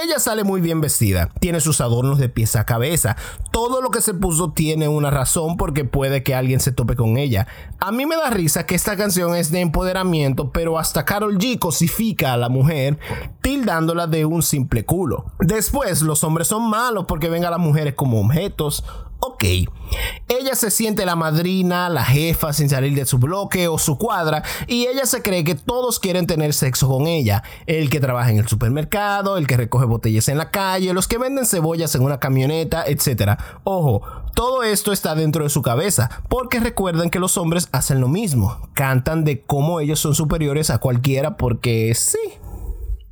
Ella 0.00 0.20
sale 0.20 0.44
muy 0.44 0.60
bien 0.60 0.80
vestida, 0.80 1.28
tiene 1.40 1.58
sus 1.58 1.80
adornos 1.80 2.20
de 2.20 2.28
pies 2.28 2.54
a 2.54 2.64
cabeza. 2.64 3.16
Todo 3.50 3.82
lo 3.82 3.90
que 3.90 4.00
se 4.00 4.14
puso 4.14 4.52
tiene 4.52 4.86
una 4.86 5.10
razón 5.10 5.56
porque 5.56 5.84
puede 5.84 6.22
que 6.22 6.36
alguien 6.36 6.60
se 6.60 6.70
tope 6.70 6.94
con 6.94 7.16
ella. 7.16 7.48
A 7.80 7.90
mí 7.90 8.06
me 8.06 8.14
da 8.14 8.30
risa 8.30 8.64
que 8.64 8.76
esta 8.76 8.96
canción 8.96 9.34
es 9.34 9.50
de 9.50 9.58
empoderamiento, 9.58 10.52
pero 10.52 10.78
hasta 10.78 11.04
Carol 11.04 11.36
G 11.36 11.58
cosifica 11.58 12.32
a 12.32 12.36
la 12.36 12.48
mujer, 12.48 13.00
tildándola 13.42 14.06
de 14.06 14.24
un 14.24 14.44
simple 14.44 14.84
culo. 14.84 15.24
Después, 15.40 16.02
los 16.02 16.22
hombres 16.22 16.46
son 16.46 16.70
malos 16.70 17.06
porque 17.08 17.28
ven 17.28 17.44
a 17.44 17.50
las 17.50 17.58
mujeres 17.58 17.94
como 17.94 18.20
objetos 18.20 18.84
Ok, 19.18 19.44
ella 20.28 20.54
se 20.54 20.70
siente 20.70 21.06
la 21.06 21.16
madrina, 21.16 21.88
la 21.88 22.04
jefa 22.04 22.52
sin 22.52 22.68
salir 22.68 22.94
de 22.94 23.06
su 23.06 23.18
bloque 23.18 23.66
o 23.66 23.78
su 23.78 23.96
cuadra 23.96 24.42
y 24.66 24.86
ella 24.86 25.06
se 25.06 25.22
cree 25.22 25.42
que 25.42 25.54
todos 25.54 25.98
quieren 25.98 26.26
tener 26.26 26.52
sexo 26.52 26.86
con 26.86 27.06
ella. 27.06 27.42
El 27.66 27.88
que 27.88 28.00
trabaja 28.00 28.30
en 28.30 28.38
el 28.38 28.46
supermercado, 28.46 29.38
el 29.38 29.46
que 29.46 29.56
recoge 29.56 29.86
botellas 29.86 30.28
en 30.28 30.38
la 30.38 30.50
calle, 30.50 30.92
los 30.92 31.08
que 31.08 31.18
venden 31.18 31.46
cebollas 31.46 31.94
en 31.94 32.02
una 32.02 32.20
camioneta, 32.20 32.84
etc. 32.86 33.38
Ojo, 33.64 34.02
todo 34.34 34.62
esto 34.62 34.92
está 34.92 35.14
dentro 35.14 35.44
de 35.44 35.50
su 35.50 35.62
cabeza 35.62 36.10
porque 36.28 36.60
recuerden 36.60 37.08
que 37.08 37.18
los 37.18 37.38
hombres 37.38 37.68
hacen 37.72 38.00
lo 38.00 38.08
mismo. 38.08 38.68
Cantan 38.74 39.24
de 39.24 39.42
cómo 39.42 39.80
ellos 39.80 39.98
son 39.98 40.14
superiores 40.14 40.70
a 40.70 40.78
cualquiera 40.78 41.36
porque 41.36 41.94
sí. 41.94 42.18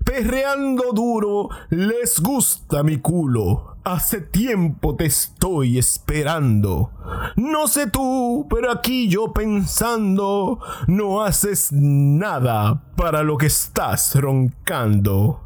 Perreando 0.05 0.93
duro, 0.93 1.49
les 1.71 2.21
gusta 2.21 2.83
mi 2.83 2.99
culo. 2.99 3.77
Hace 3.85 4.21
tiempo 4.21 4.97
te 4.97 5.07
estoy 5.07 5.79
esperando. 5.79 6.90
No 7.37 7.69
sé 7.69 7.88
tú, 7.88 8.47
pero 8.49 8.71
aquí 8.71 9.09
yo 9.09 9.33
pensando, 9.33 10.61
no 10.87 11.23
haces 11.23 11.73
nada 11.73 12.83
para 12.97 13.23
lo 13.23 13.37
que 13.37 13.47
estás 13.47 14.14
roncando. 14.14 15.43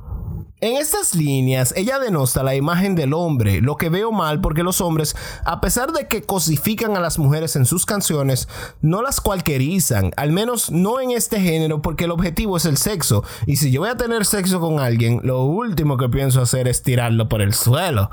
En 0.60 0.76
estas 0.76 1.14
líneas, 1.14 1.72
ella 1.76 2.00
denosta 2.00 2.42
la 2.42 2.56
imagen 2.56 2.96
del 2.96 3.14
hombre, 3.14 3.60
lo 3.60 3.76
que 3.76 3.90
veo 3.90 4.10
mal 4.10 4.40
porque 4.40 4.64
los 4.64 4.80
hombres, 4.80 5.14
a 5.44 5.60
pesar 5.60 5.92
de 5.92 6.08
que 6.08 6.22
cosifican 6.22 6.96
a 6.96 7.00
las 7.00 7.16
mujeres 7.20 7.54
en 7.54 7.64
sus 7.64 7.86
canciones, 7.86 8.48
no 8.82 9.00
las 9.00 9.20
cualquierizan, 9.20 10.10
al 10.16 10.32
menos 10.32 10.72
no 10.72 10.98
en 10.98 11.12
este 11.12 11.40
género 11.40 11.80
porque 11.80 12.06
el 12.06 12.10
objetivo 12.10 12.56
es 12.56 12.64
el 12.64 12.76
sexo, 12.76 13.22
y 13.46 13.54
si 13.54 13.70
yo 13.70 13.82
voy 13.82 13.90
a 13.90 13.96
tener 13.96 14.24
sexo 14.26 14.58
con 14.58 14.80
alguien, 14.80 15.20
lo 15.22 15.44
último 15.44 15.96
que 15.96 16.08
pienso 16.08 16.42
hacer 16.42 16.66
es 16.66 16.82
tirarlo 16.82 17.28
por 17.28 17.40
el 17.40 17.54
suelo. 17.54 18.10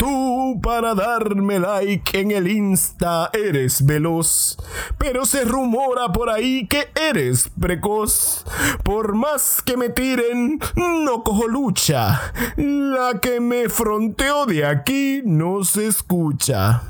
Tú 0.00 0.58
para 0.62 0.94
darme 0.94 1.58
like 1.58 2.18
en 2.18 2.30
el 2.30 2.48
Insta 2.48 3.28
eres 3.34 3.84
veloz, 3.84 4.56
pero 4.96 5.26
se 5.26 5.44
rumora 5.44 6.10
por 6.10 6.30
ahí 6.30 6.66
que 6.66 6.88
eres 6.98 7.50
precoz. 7.60 8.46
Por 8.82 9.14
más 9.14 9.60
que 9.60 9.76
me 9.76 9.90
tiren, 9.90 10.58
no 10.74 11.22
cojo 11.22 11.46
lucha. 11.48 12.32
La 12.56 13.20
que 13.20 13.40
me 13.40 13.68
fronteó 13.68 14.46
de 14.46 14.64
aquí 14.64 15.20
no 15.22 15.64
se 15.64 15.88
escucha. 15.88 16.80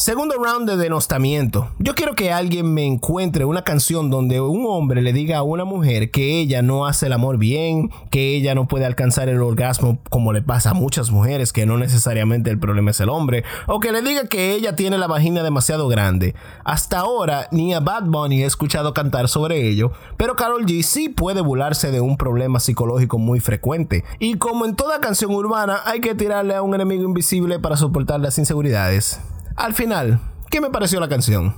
Segundo 0.00 0.36
round 0.42 0.66
de 0.66 0.78
denostamiento. 0.78 1.68
Yo 1.78 1.94
quiero 1.94 2.14
que 2.14 2.32
alguien 2.32 2.72
me 2.72 2.86
encuentre 2.86 3.44
una 3.44 3.64
canción 3.64 4.08
donde 4.08 4.40
un 4.40 4.64
hombre 4.66 5.02
le 5.02 5.12
diga 5.12 5.36
a 5.36 5.42
una 5.42 5.66
mujer 5.66 6.10
que 6.10 6.40
ella 6.40 6.62
no 6.62 6.86
hace 6.86 7.04
el 7.04 7.12
amor 7.12 7.36
bien, 7.36 7.90
que 8.10 8.34
ella 8.34 8.54
no 8.54 8.66
puede 8.66 8.86
alcanzar 8.86 9.28
el 9.28 9.42
orgasmo 9.42 9.98
como 10.08 10.32
le 10.32 10.40
pasa 10.40 10.70
a 10.70 10.74
muchas 10.74 11.10
mujeres, 11.10 11.52
que 11.52 11.66
no 11.66 11.76
necesariamente 11.76 12.48
el 12.48 12.58
problema 12.58 12.92
es 12.92 13.00
el 13.00 13.10
hombre, 13.10 13.44
o 13.66 13.78
que 13.78 13.92
le 13.92 14.00
diga 14.00 14.26
que 14.26 14.54
ella 14.54 14.74
tiene 14.74 14.96
la 14.96 15.06
vagina 15.06 15.42
demasiado 15.42 15.86
grande. 15.86 16.34
Hasta 16.64 17.00
ahora 17.00 17.48
ni 17.50 17.74
a 17.74 17.80
Bad 17.80 18.04
Bunny 18.04 18.42
he 18.42 18.46
escuchado 18.46 18.94
cantar 18.94 19.28
sobre 19.28 19.68
ello, 19.68 19.92
pero 20.16 20.34
Carol 20.34 20.64
G 20.64 20.82
sí 20.82 21.10
puede 21.10 21.42
burlarse 21.42 21.90
de 21.90 22.00
un 22.00 22.16
problema 22.16 22.58
psicológico 22.58 23.18
muy 23.18 23.40
frecuente. 23.40 24.04
Y 24.18 24.38
como 24.38 24.64
en 24.64 24.76
toda 24.76 25.02
canción 25.02 25.34
urbana, 25.34 25.80
hay 25.84 26.00
que 26.00 26.14
tirarle 26.14 26.54
a 26.54 26.62
un 26.62 26.74
enemigo 26.74 27.04
invisible 27.04 27.58
para 27.58 27.76
soportar 27.76 28.18
las 28.20 28.38
inseguridades. 28.38 29.20
Al 29.60 29.74
final, 29.74 30.18
¿qué 30.48 30.58
me 30.58 30.70
pareció 30.70 31.00
la 31.00 31.08
canción? 31.10 31.54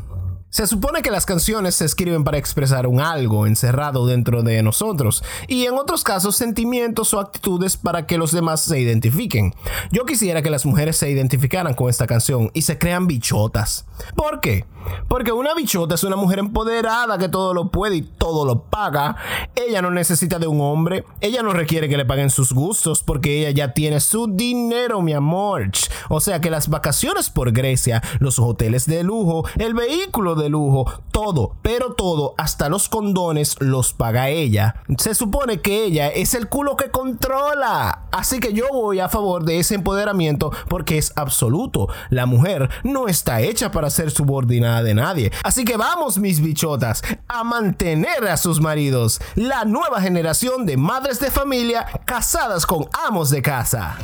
Se 0.52 0.66
supone 0.66 1.00
que 1.00 1.10
las 1.10 1.24
canciones 1.24 1.76
se 1.76 1.86
escriben 1.86 2.24
para 2.24 2.36
expresar 2.36 2.86
un 2.86 3.00
algo 3.00 3.46
encerrado 3.46 4.06
dentro 4.06 4.42
de 4.42 4.62
nosotros 4.62 5.24
y 5.48 5.64
en 5.64 5.78
otros 5.78 6.04
casos 6.04 6.36
sentimientos 6.36 7.14
o 7.14 7.20
actitudes 7.20 7.78
para 7.78 8.06
que 8.06 8.18
los 8.18 8.32
demás 8.32 8.60
se 8.60 8.78
identifiquen. 8.78 9.54
Yo 9.92 10.04
quisiera 10.04 10.42
que 10.42 10.50
las 10.50 10.66
mujeres 10.66 10.98
se 10.98 11.10
identificaran 11.10 11.72
con 11.72 11.88
esta 11.88 12.06
canción 12.06 12.50
y 12.52 12.62
se 12.62 12.76
crean 12.76 13.06
bichotas. 13.06 13.86
¿Por 14.14 14.40
qué? 14.40 14.66
Porque 15.08 15.32
una 15.32 15.54
bichota 15.54 15.94
es 15.94 16.04
una 16.04 16.16
mujer 16.16 16.38
empoderada 16.38 17.16
que 17.16 17.28
todo 17.28 17.54
lo 17.54 17.70
puede 17.70 17.96
y 17.96 18.02
todo 18.02 18.44
lo 18.44 18.64
paga. 18.64 19.16
Ella 19.54 19.80
no 19.80 19.90
necesita 19.90 20.38
de 20.38 20.46
un 20.46 20.60
hombre. 20.60 21.04
Ella 21.20 21.42
no 21.42 21.52
requiere 21.52 21.88
que 21.88 21.96
le 21.96 22.04
paguen 22.04 22.30
sus 22.30 22.52
gustos 22.52 23.02
porque 23.02 23.40
ella 23.40 23.50
ya 23.50 23.74
tiene 23.74 24.00
su 24.00 24.26
dinero, 24.26 25.00
mi 25.02 25.12
amor. 25.12 25.70
O 26.08 26.20
sea 26.20 26.40
que 26.40 26.50
las 26.50 26.68
vacaciones 26.68 27.30
por 27.30 27.52
Grecia, 27.52 28.02
los 28.18 28.38
hoteles 28.38 28.86
de 28.86 29.02
lujo, 29.02 29.46
el 29.56 29.74
vehículo 29.74 30.34
de 30.34 30.41
de 30.42 30.48
lujo, 30.48 30.92
todo, 31.10 31.56
pero 31.62 31.94
todo, 31.94 32.34
hasta 32.36 32.68
los 32.68 32.88
condones 32.88 33.56
los 33.60 33.92
paga 33.92 34.28
ella. 34.28 34.76
Se 34.98 35.14
supone 35.14 35.60
que 35.60 35.84
ella 35.84 36.08
es 36.08 36.34
el 36.34 36.48
culo 36.48 36.76
que 36.76 36.90
controla. 36.90 38.06
Así 38.12 38.40
que 38.40 38.52
yo 38.52 38.66
voy 38.72 39.00
a 39.00 39.08
favor 39.08 39.44
de 39.44 39.58
ese 39.58 39.74
empoderamiento 39.74 40.52
porque 40.68 40.98
es 40.98 41.12
absoluto. 41.16 41.88
La 42.10 42.26
mujer 42.26 42.68
no 42.82 43.08
está 43.08 43.40
hecha 43.40 43.70
para 43.70 43.90
ser 43.90 44.10
subordinada 44.10 44.82
de 44.82 44.94
nadie. 44.94 45.32
Así 45.44 45.64
que 45.64 45.76
vamos, 45.76 46.18
mis 46.18 46.40
bichotas, 46.40 47.02
a 47.28 47.44
mantener 47.44 48.28
a 48.28 48.36
sus 48.36 48.60
maridos. 48.60 49.20
La 49.34 49.64
nueva 49.64 50.00
generación 50.00 50.66
de 50.66 50.76
madres 50.76 51.20
de 51.20 51.30
familia 51.30 51.86
casadas 52.04 52.66
con 52.66 52.88
amos 53.06 53.30
de 53.30 53.42
casa. 53.42 53.96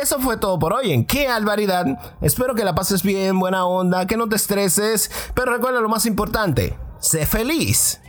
Eso 0.00 0.18
fue 0.18 0.38
todo 0.38 0.58
por 0.58 0.72
hoy 0.72 0.92
en 0.92 1.04
Qué 1.04 1.28
Alvaridad. 1.28 1.84
Espero 2.22 2.54
que 2.54 2.64
la 2.64 2.74
pases 2.74 3.02
bien, 3.02 3.38
buena 3.38 3.66
onda, 3.66 4.06
que 4.06 4.16
no 4.16 4.30
te 4.30 4.36
estreses, 4.36 5.10
pero 5.34 5.52
recuerda 5.52 5.80
lo 5.80 5.90
más 5.90 6.06
importante, 6.06 6.74
sé 7.00 7.26
feliz. 7.26 8.00